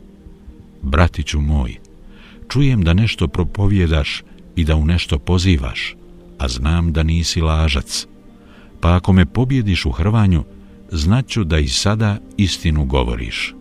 Bratiću 0.83 1.41
moj, 1.41 1.77
čujem 2.49 2.83
da 2.83 2.95
nešto 2.95 3.29
propovjedaš 3.29 4.23
i 4.57 4.65
da 4.65 4.77
u 4.77 4.87
nešto 4.87 5.19
pozivaš, 5.19 5.97
a 6.39 6.49
znam 6.49 6.93
da 6.93 7.03
nisi 7.03 7.41
lažac. 7.41 8.07
Pa 8.85 8.97
ako 8.97 9.13
me 9.13 9.27
pobjediš 9.27 9.87
u 9.87 9.91
hrvanju, 9.91 10.45
znaću 10.91 11.45
da 11.45 11.59
i 11.59 11.69
sada 11.69 12.19
istinu 12.37 12.85
govoriš. 12.85 13.55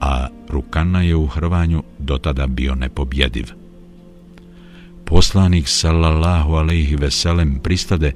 A 0.00 0.28
Rukana 0.48 1.02
je 1.02 1.16
u 1.16 1.26
hrvanju 1.26 1.82
dotada 1.98 2.46
bio 2.46 2.74
nepobjediv 2.74 3.64
poslanik 5.04 5.68
sallallahu 5.68 6.52
alaihi 6.52 6.96
veselem 6.96 7.58
pristade 7.62 8.12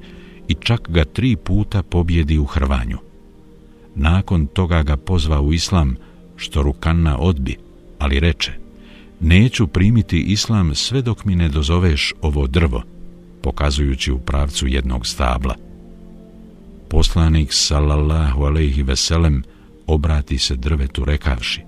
i 0.47 0.53
čak 0.53 0.89
ga 0.89 1.05
tri 1.05 1.35
puta 1.35 1.83
pobjedi 1.83 2.37
u 2.37 2.45
hrvanju. 2.45 2.97
Nakon 3.95 4.47
toga 4.47 4.83
ga 4.83 4.97
pozva 4.97 5.41
u 5.41 5.53
islam, 5.53 5.95
što 6.35 6.63
Rukanna 6.63 7.17
odbi, 7.17 7.55
ali 7.99 8.19
reče, 8.19 8.51
neću 9.19 9.67
primiti 9.67 10.19
islam 10.19 10.75
sve 10.75 11.01
dok 11.01 11.25
mi 11.25 11.35
ne 11.35 11.49
dozoveš 11.49 12.13
ovo 12.21 12.47
drvo, 12.47 12.83
pokazujući 13.41 14.11
u 14.11 14.19
pravcu 14.19 14.67
jednog 14.67 15.07
stabla. 15.07 15.68
Poslanik 16.89 17.53
sallallahu 17.53 18.43
alaihi 18.43 18.83
veselem 18.83 19.43
obrati 19.87 20.37
se 20.37 20.55
drvetu 20.55 21.05
rekavši, 21.05 21.61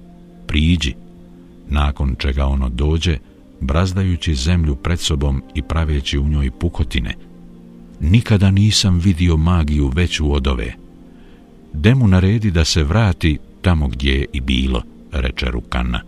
priđi, 0.48 0.94
nakon 1.70 2.16
čega 2.20 2.46
ono 2.46 2.70
dođe, 2.70 3.18
brazdajući 3.60 4.36
zemlju 4.36 4.76
pred 4.76 5.00
sobom 5.00 5.44
i 5.56 5.62
praveći 5.62 6.18
u 6.18 6.28
njoj 6.28 6.52
pukotine. 6.52 7.16
Nikada 8.00 8.52
nisam 8.52 9.00
vidio 9.00 9.38
magiju 9.38 9.92
veću 9.96 10.34
od 10.34 10.48
ove. 10.48 10.74
Demu 11.74 12.08
naredi 12.08 12.52
da 12.52 12.66
se 12.66 12.84
vrati 12.84 13.38
tamo 13.62 13.88
gdje 13.88 14.12
je 14.12 14.26
i 14.34 14.42
bilo, 14.42 14.84
reče 15.12 15.46
Rukana. 15.46 16.02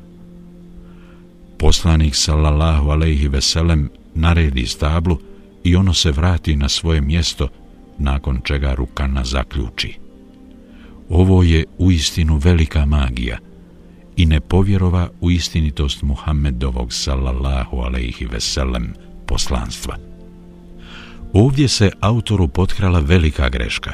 Poslanik 1.59 2.15
sallallahu 2.15 2.89
alejhi 2.89 3.27
ve 3.27 3.41
sellem 3.41 3.89
naredi 4.15 4.65
stablu 4.65 5.17
i 5.63 5.75
ono 5.75 5.93
se 5.93 6.11
vrati 6.11 6.55
na 6.55 6.69
svoje 6.69 7.01
mjesto 7.01 7.47
nakon 8.03 8.41
čega 8.43 8.73
Rukana 8.73 9.23
zaključi. 9.23 9.97
Ovo 11.09 11.43
je 11.43 11.65
uistinu 11.77 12.37
velika 12.37 12.85
magija– 12.85 13.37
i 14.15 14.25
ne 14.25 14.39
povjerova 14.39 15.09
u 15.21 15.31
istinitost 15.31 16.01
Muhammedovog 16.01 16.93
sallallahu 16.93 17.77
alaihi 17.77 18.25
veselem 18.25 18.93
poslanstva. 19.25 19.97
Ovdje 21.33 21.67
se 21.67 21.91
autoru 21.99 22.47
potkrala 22.47 22.99
velika 22.99 23.49
greška, 23.49 23.93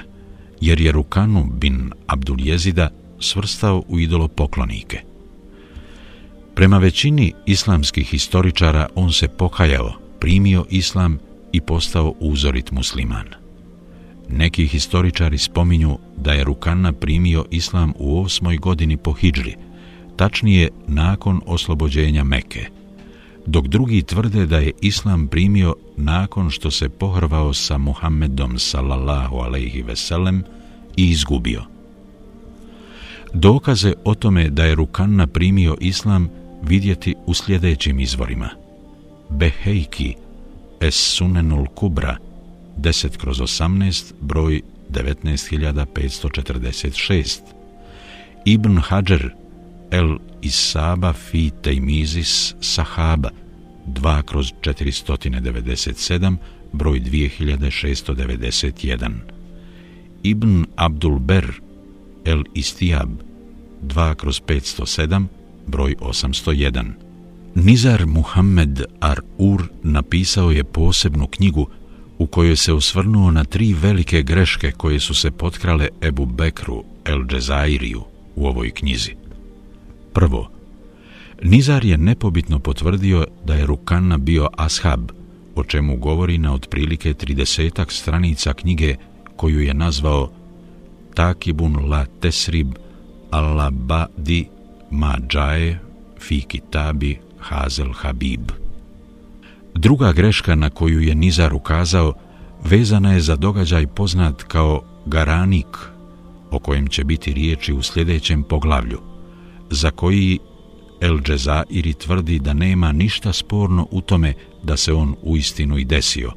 jer 0.61 0.81
je 0.81 0.91
Rukanu 0.91 1.43
bin 1.53 1.91
Abduljezida 2.07 2.89
svrstao 3.19 3.83
u 3.87 3.99
idolo 3.99 4.27
poklonike. 4.27 5.01
Prema 6.55 6.77
većini 6.77 7.33
islamskih 7.45 8.07
historičara 8.07 8.87
on 8.95 9.11
se 9.11 9.27
pokajao, 9.27 9.93
primio 10.19 10.65
islam 10.69 11.19
i 11.51 11.61
postao 11.61 12.13
uzorit 12.19 12.71
musliman. 12.71 13.25
Neki 14.31 14.67
historičari 14.67 15.37
spominju 15.37 15.97
da 16.17 16.33
je 16.33 16.43
Rukana 16.43 16.93
primio 16.93 17.45
islam 17.51 17.93
u 17.99 18.21
osmoj 18.21 18.57
godini 18.57 18.97
po 18.97 19.13
Hidžri, 19.13 19.55
tačnije 20.15 20.69
nakon 20.87 21.41
oslobođenja 21.45 22.23
Meke, 22.23 22.65
dok 23.45 23.67
drugi 23.67 24.03
tvrde 24.03 24.45
da 24.45 24.57
je 24.57 24.71
Islam 24.81 25.27
primio 25.27 25.75
nakon 25.97 26.49
što 26.49 26.71
se 26.71 26.89
pohrvao 26.89 27.53
sa 27.53 27.77
Muhammedom 27.77 28.59
sallallahu 28.59 29.35
alaihi 29.35 29.81
veselem 29.81 30.43
i 30.97 31.09
izgubio. 31.09 31.63
Dokaze 33.33 33.93
o 34.05 34.15
tome 34.15 34.49
da 34.49 34.65
je 34.65 34.75
Rukanna 34.75 35.27
primio 35.27 35.75
Islam 35.79 36.29
vidjeti 36.63 37.15
u 37.25 37.33
sljedećim 37.33 37.99
izvorima. 37.99 38.49
Behejki, 39.29 40.15
Es 40.79 40.95
Sunenul 40.95 41.65
Kubra, 41.65 42.17
10 42.81 43.17
kroz 43.17 43.41
18, 43.41 44.13
broj 44.21 44.61
19546. 44.89 47.41
Ibn 48.45 48.77
Hajar, 48.77 49.35
El 49.91 50.17
Isaba 50.41 51.13
fi 51.13 51.51
Teimizis 51.61 52.55
Sahaba 52.61 53.29
2 53.85 54.23
kroz 54.23 54.53
497 54.61 56.37
broj 56.71 56.99
2691 56.99 59.11
Ibn 60.23 60.65
Abdul 60.75 61.19
Ber 61.19 61.61
El 62.25 62.43
Istijab 62.53 63.09
2 63.81 64.15
kroz 64.15 64.41
507 64.47 65.25
broj 65.67 65.95
801 65.99 66.93
Nizar 67.55 68.05
Muhammed 68.05 68.83
Ar-Ur 68.99 69.67
napisao 69.83 70.51
je 70.51 70.63
posebnu 70.63 71.27
knjigu 71.27 71.67
u 72.19 72.27
kojoj 72.27 72.55
se 72.55 72.73
osvrnuo 72.73 73.31
na 73.31 73.43
tri 73.43 73.73
velike 73.73 74.21
greške 74.21 74.71
koje 74.71 74.99
su 74.99 75.13
se 75.13 75.31
potkrale 75.31 75.87
Ebu 76.01 76.25
Bekru 76.25 76.83
El 77.05 77.25
Džezairiju 77.25 78.03
u 78.35 78.47
ovoj 78.47 78.71
knjizi. 78.71 79.11
Prvo, 80.13 80.49
Nizar 81.43 81.85
je 81.85 81.97
nepobitno 81.97 82.59
potvrdio 82.59 83.27
da 83.45 83.53
je 83.53 83.65
Rukanna 83.65 84.17
bio 84.17 84.47
ashab, 84.57 85.11
o 85.55 85.63
čemu 85.63 85.97
govori 85.97 86.37
na 86.37 86.53
otprilike 86.53 87.13
tridesetak 87.13 87.91
stranica 87.91 88.53
knjige 88.53 88.95
koju 89.35 89.59
je 89.59 89.73
nazvao 89.73 90.31
Takibun 91.13 91.89
la 91.89 92.05
tesrib 92.05 92.67
alla 93.31 93.71
ba'di 93.71 94.45
ma 94.91 95.17
džaje 95.27 95.79
fi 96.19 96.41
kitabi 96.41 97.19
hazel 97.39 97.93
habib. 97.93 98.51
Druga 99.79 100.11
greška 100.11 100.55
na 100.55 100.69
koju 100.69 101.01
je 101.01 101.15
Nizar 101.15 101.53
ukazao 101.53 102.13
vezana 102.63 103.13
je 103.13 103.21
za 103.21 103.35
događaj 103.35 103.87
poznat 103.87 104.43
kao 104.43 104.81
Garanik, 105.05 105.77
o 106.51 106.59
kojem 106.59 106.87
će 106.87 107.03
biti 107.03 107.33
riječi 107.33 107.73
u 107.73 107.81
sljedećem 107.81 108.43
poglavlju, 108.43 108.99
za 109.69 109.91
koji 109.91 110.39
El 111.01 111.19
Džezairi 111.21 111.93
tvrdi 111.93 112.39
da 112.39 112.53
nema 112.53 112.91
ništa 112.91 113.33
sporno 113.33 113.87
u 113.91 114.01
tome 114.01 114.33
da 114.63 114.77
se 114.77 114.93
on 114.93 115.15
uistinu 115.21 115.77
i 115.77 115.85
desio, 115.85 116.31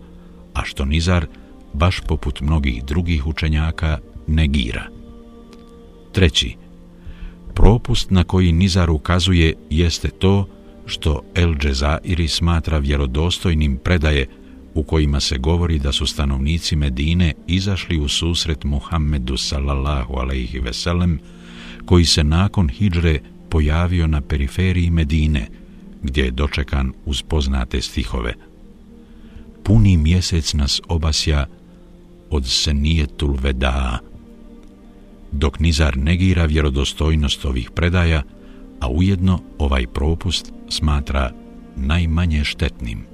a 0.55 0.65
što 0.65 0.85
Nizar, 0.85 1.27
baš 1.73 2.01
poput 2.01 2.41
mnogih 2.41 2.85
drugih 2.85 3.27
učenjaka, 3.27 3.99
negira. 4.27 4.87
Treći, 6.13 6.57
propust 7.55 8.11
na 8.11 8.25
koji 8.25 8.53
Nizar 8.53 8.91
ukazuje 8.91 9.55
jeste 9.71 10.09
to 10.09 10.47
što 10.87 11.21
El 11.35 11.55
Džezairi 11.55 12.29
smatra 12.29 12.79
vjerodostojnim 12.79 13.79
predaje 13.85 14.27
u 14.75 14.83
kojima 14.83 15.21
se 15.21 15.39
govori 15.39 15.79
da 15.79 15.93
su 15.93 16.07
stanovnici 16.07 16.77
Medine 16.77 17.35
izašli 17.47 17.99
u 17.99 18.09
susret 18.09 18.65
Muhammedu 18.65 19.37
sallallahu 19.37 20.15
alaihi 20.15 20.59
veselem, 20.59 21.19
koji 21.85 22.05
se 22.05 22.25
nakon 22.25 22.69
hijdžre 22.69 23.19
pojavio 23.49 24.07
na 24.07 24.21
periferiji 24.21 24.91
Medine, 24.91 25.47
gdje 26.03 26.25
je 26.25 26.31
dočekan 26.31 26.93
uz 27.05 27.23
poznate 27.23 27.81
stihove. 27.81 28.35
Puni 29.65 29.97
mjesec 29.97 30.55
nas 30.55 30.81
obasja 30.89 31.47
od 32.31 32.47
senijetul 32.47 33.37
vedaa. 33.43 33.99
dok 35.33 35.61
Nizar 35.61 35.97
negira 35.97 36.45
vjerodostojnost 36.45 37.45
ovih 37.45 37.71
predaja, 37.71 38.23
a 38.81 38.89
ujedno 38.89 39.41
ovaj 39.59 39.87
propust 39.87 40.53
smatra 40.73 41.31
najmanje 41.77 42.45
štetnim. 42.45 43.05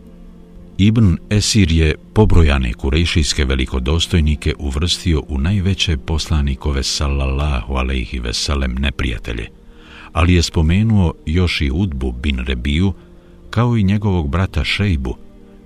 Ibn 0.78 1.16
Esir 1.30 1.72
je 1.72 1.94
pobrojane 2.14 2.72
kurejšijske 2.72 3.44
velikodostojnike 3.44 4.54
uvrstio 4.58 5.22
u 5.28 5.38
najveće 5.38 5.96
poslanikove 5.96 6.82
sallallahu 6.82 7.74
alaihi 7.74 8.18
veselem 8.18 8.74
neprijatelje, 8.74 9.48
ali 10.12 10.34
je 10.34 10.42
spomenuo 10.42 11.14
još 11.26 11.60
i 11.60 11.70
Udbu 11.70 12.12
bin 12.12 12.38
Rebiju, 12.46 12.92
kao 13.50 13.76
i 13.76 13.82
njegovog 13.82 14.28
brata 14.28 14.64
Šejbu, 14.64 15.16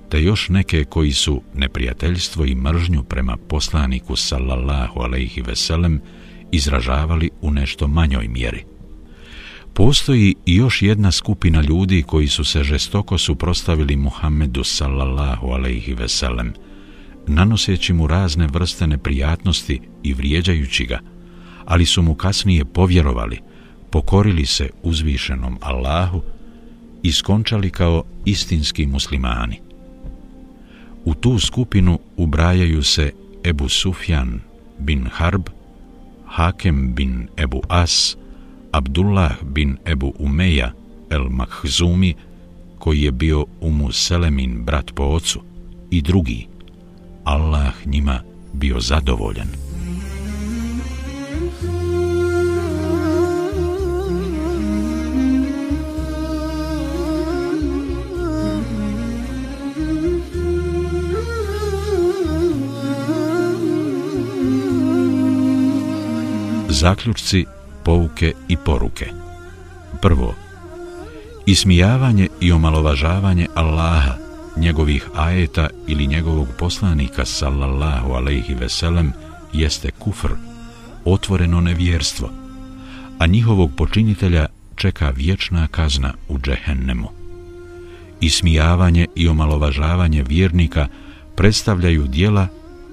te 0.09 0.23
još 0.23 0.49
neke 0.49 0.85
koji 0.85 1.13
su 1.13 1.43
neprijateljstvo 1.55 2.45
i 2.45 2.55
mržnju 2.55 3.03
prema 3.03 3.37
poslaniku 3.37 4.17
sallallahu 4.17 5.01
alaihi 5.01 5.43
veselem 5.43 6.01
izražavali 6.53 7.31
u 7.41 7.51
nešto 7.51 7.89
manjoj 7.89 8.29
mjeri. 8.29 8.72
Postoji 9.75 10.35
još 10.47 10.83
jedna 10.83 11.13
skupina 11.13 11.61
ljudi 11.61 12.03
koji 12.03 12.29
su 12.29 12.45
se 12.45 12.65
žestoko 12.65 13.19
suprostavili 13.19 13.97
Muhammedu 13.97 14.65
sallallahu 14.65 15.47
alaihi 15.47 15.95
veselem, 15.95 16.53
nanoseći 17.27 17.93
mu 17.93 18.07
razne 18.07 18.47
vrste 18.47 18.87
neprijatnosti 18.87 19.81
i 20.03 20.15
vrijeđajući 20.15 20.85
ga, 20.85 20.99
ali 21.65 21.87
su 21.87 22.03
mu 22.03 22.15
kasnije 22.15 22.65
povjerovali, 22.65 23.39
pokorili 23.91 24.47
se 24.47 24.71
uzvišenom 24.83 25.59
Allahu 25.61 26.23
i 27.03 27.13
skončali 27.13 27.71
kao 27.71 28.05
istinski 28.25 28.87
muslimani. 28.87 29.61
U 31.05 31.15
tu 31.15 31.39
skupinu 31.39 31.99
ubrajaju 32.17 32.83
se 32.83 33.13
Ebu 33.45 33.69
Sufjan 33.69 34.41
bin 34.79 35.07
Harb, 35.13 35.43
Hakem 36.27 36.95
bin 36.95 37.29
Ebu 37.37 37.63
As, 37.69 38.17
Abdullah 38.73 39.37
bin 39.43 39.77
Ebu 39.85 40.15
Umeja 40.19 40.73
el 41.11 41.29
Mahzumi, 41.31 42.15
koji 42.79 43.03
je 43.03 43.13
bio 43.13 43.47
Umu 43.61 43.93
Selemin 43.93 44.65
brat 44.65 44.91
po 44.95 45.05
ocu, 45.05 45.41
i 45.91 46.03
drugi, 46.03 46.47
Allah 47.25 47.73
njima 47.87 48.21
bio 48.53 48.81
zadovoljan. 48.81 49.49
Zaključci 66.69 67.47
pouke 67.85 68.33
i 68.49 68.57
poruke. 68.57 69.07
Prvo, 70.01 70.35
ismijavanje 71.47 72.29
i 72.41 72.53
omalovažavanje 72.53 73.47
Allaha, 73.55 74.15
njegovih 74.57 75.09
ajeta 75.15 75.69
ili 75.87 76.07
njegovog 76.07 76.49
poslanika 76.59 77.25
sallallahu 77.25 78.13
alaihi 78.13 78.55
veselem 78.55 79.13
jeste 79.53 79.91
kufr, 79.91 80.31
otvoreno 81.05 81.61
nevjerstvo, 81.61 82.31
a 83.19 83.27
njihovog 83.27 83.71
počinitelja 83.77 84.47
čeka 84.77 85.11
vječna 85.11 85.69
kazna 85.69 86.15
u 86.29 86.39
džehennemu. 86.39 87.09
Ismijavanje 88.21 89.07
i 89.17 89.29
omalovažavanje 89.29 90.25
vjernika 90.29 90.89
predstavljaju 91.37 92.07
dijela 92.07 92.47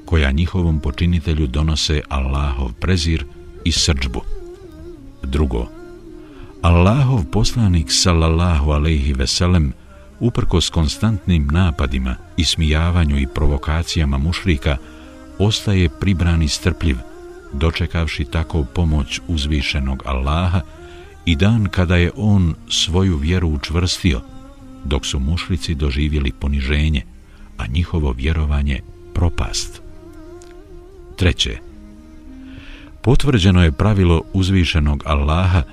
koja 0.06 0.32
njihovom 0.32 0.80
počinitelju 0.80 1.48
donose 1.48 2.02
Allahov 2.10 2.74
prezir 2.74 3.26
i 3.66 3.72
srđbu. 3.72 4.39
Drugo, 5.24 5.68
Allahov 6.62 7.26
poslanik 7.32 7.92
sallallahu 7.92 8.72
alaihi 8.72 9.14
veselem 9.14 9.74
uprko 10.20 10.62
s 10.62 10.70
konstantnim 10.70 11.48
napadima, 11.52 12.16
ismijavanju 12.38 13.20
i 13.20 13.28
provokacijama 13.28 14.18
mušrika 14.18 14.78
ostaje 15.40 15.90
pribran 15.90 16.44
i 16.44 16.48
strpljiv, 16.48 16.98
dočekavši 17.54 18.26
tako 18.26 18.64
pomoć 18.64 19.22
uzvišenog 19.28 20.04
Allaha 20.06 20.62
i 21.26 21.36
dan 21.36 21.66
kada 21.66 21.96
je 21.96 22.12
on 22.16 22.56
svoju 22.70 23.18
vjeru 23.18 23.50
učvrstio, 23.50 24.22
dok 24.86 25.06
su 25.06 25.20
mušrici 25.20 25.76
doživjeli 25.76 26.32
poniženje, 26.32 27.06
a 27.58 27.68
njihovo 27.68 28.12
vjerovanje 28.12 28.82
propast. 29.14 29.82
Treće, 31.16 31.58
potvrđeno 33.02 33.64
je 33.64 33.72
pravilo 33.72 34.22
uzvišenog 34.34 35.04
Allaha 35.06 35.64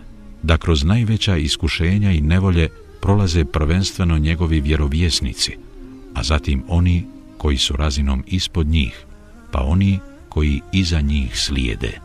da 0.42 0.56
kroz 0.56 0.84
najveća 0.84 1.36
iskušenja 1.36 2.12
i 2.12 2.20
nevolje 2.20 2.68
prolaze 3.00 3.44
prvenstveno 3.44 4.18
njegovi 4.18 4.60
vjerovjesnici, 4.60 5.56
a 6.14 6.22
zatim 6.22 6.62
oni 6.68 7.06
koji 7.38 7.58
su 7.58 7.76
razinom 7.76 8.24
ispod 8.26 8.66
njih, 8.66 9.04
pa 9.50 9.60
oni 9.62 9.98
koji 10.28 10.60
iza 10.72 11.00
njih 11.00 11.40
slijede. 11.40 12.00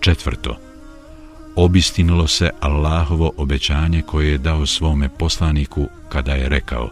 Četvrto, 0.00 0.56
obistinilo 1.56 2.26
se 2.26 2.50
Allahovo 2.60 3.32
obećanje 3.36 4.02
koje 4.02 4.30
je 4.30 4.38
dao 4.38 4.66
svome 4.66 5.08
poslaniku 5.08 5.86
kada 6.08 6.32
je 6.32 6.48
rekao 6.48 6.90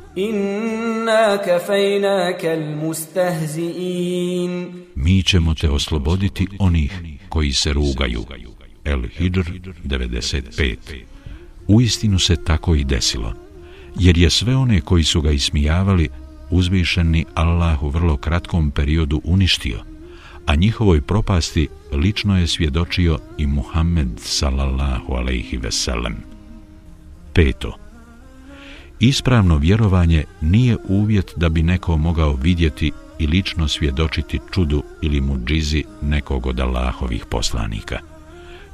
Inna 1.07 1.39
kafejnaka 1.39 2.57
mustahzi'in 2.83 4.73
Mi 4.95 5.23
ćemo 5.23 5.55
te 5.55 5.71
osloboditi 5.71 6.47
onih 6.59 7.01
koji 7.29 7.53
se 7.53 7.73
rugaju. 7.73 8.25
El 8.85 9.03
Hidr 9.09 9.41
95 9.85 10.77
Uistinu 11.67 12.19
se 12.19 12.37
tako 12.45 12.75
i 12.75 12.85
desilo, 12.85 13.33
jer 13.99 14.19
je 14.19 14.31
sve 14.31 14.57
one 14.57 14.81
koji 14.81 15.05
su 15.05 15.21
ga 15.21 15.31
ismijavali 15.31 16.09
uzvišeni 16.51 17.25
Allah 17.35 17.83
u 17.83 17.89
vrlo 17.89 18.17
kratkom 18.17 18.71
periodu 18.71 19.21
uništio, 19.25 19.81
a 20.47 20.55
njihovoj 20.55 21.01
propasti 21.01 21.69
lično 21.93 22.39
je 22.39 22.47
svjedočio 22.47 23.19
i 23.39 23.47
Muhammed 23.47 24.09
sallallahu 24.17 25.13
alaihi 25.13 25.57
veselem. 25.57 26.17
Peto. 27.33 27.86
Ispravno 29.01 29.59
vjerovanje 29.59 30.25
nije 30.41 30.77
uvjet 30.89 31.33
da 31.37 31.49
bi 31.49 31.63
neko 31.63 31.97
mogao 31.97 32.35
vidjeti 32.35 32.93
i 33.19 33.27
lično 33.27 33.69
svjedočiti 33.69 34.41
čudu 34.51 34.83
ili 35.03 35.21
muđizi 35.21 35.85
nekog 36.03 36.47
od 36.47 36.61
Allahovih 36.61 37.25
poslanika. 37.31 37.99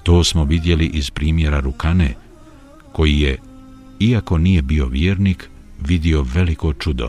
To 0.03 0.25
smo 0.25 0.45
vidjeli 0.45 0.87
iz 0.87 1.11
primjera 1.11 1.61
Rukane, 1.61 2.15
koji 2.93 3.21
je, 3.21 3.39
iako 4.01 4.39
nije 4.39 4.63
bio 4.63 4.87
vjernik, 4.87 5.51
vidio 5.81 6.25
veliko 6.35 6.73
čudo, 6.73 7.09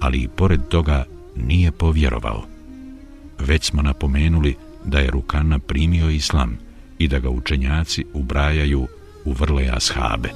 ali 0.00 0.18
i 0.18 0.28
pored 0.28 0.60
toga 0.68 1.04
nije 1.36 1.72
povjerovao. 1.72 2.44
Već 3.38 3.64
smo 3.64 3.82
napomenuli 3.82 4.54
da 4.84 4.98
je 4.98 5.10
Rukana 5.10 5.58
primio 5.58 6.10
islam 6.10 6.58
i 6.98 7.08
da 7.08 7.18
ga 7.18 7.30
učenjaci 7.30 8.04
ubrajaju 8.14 8.88
u 9.24 9.32
vrle 9.32 9.68
ashabe. 9.72 10.28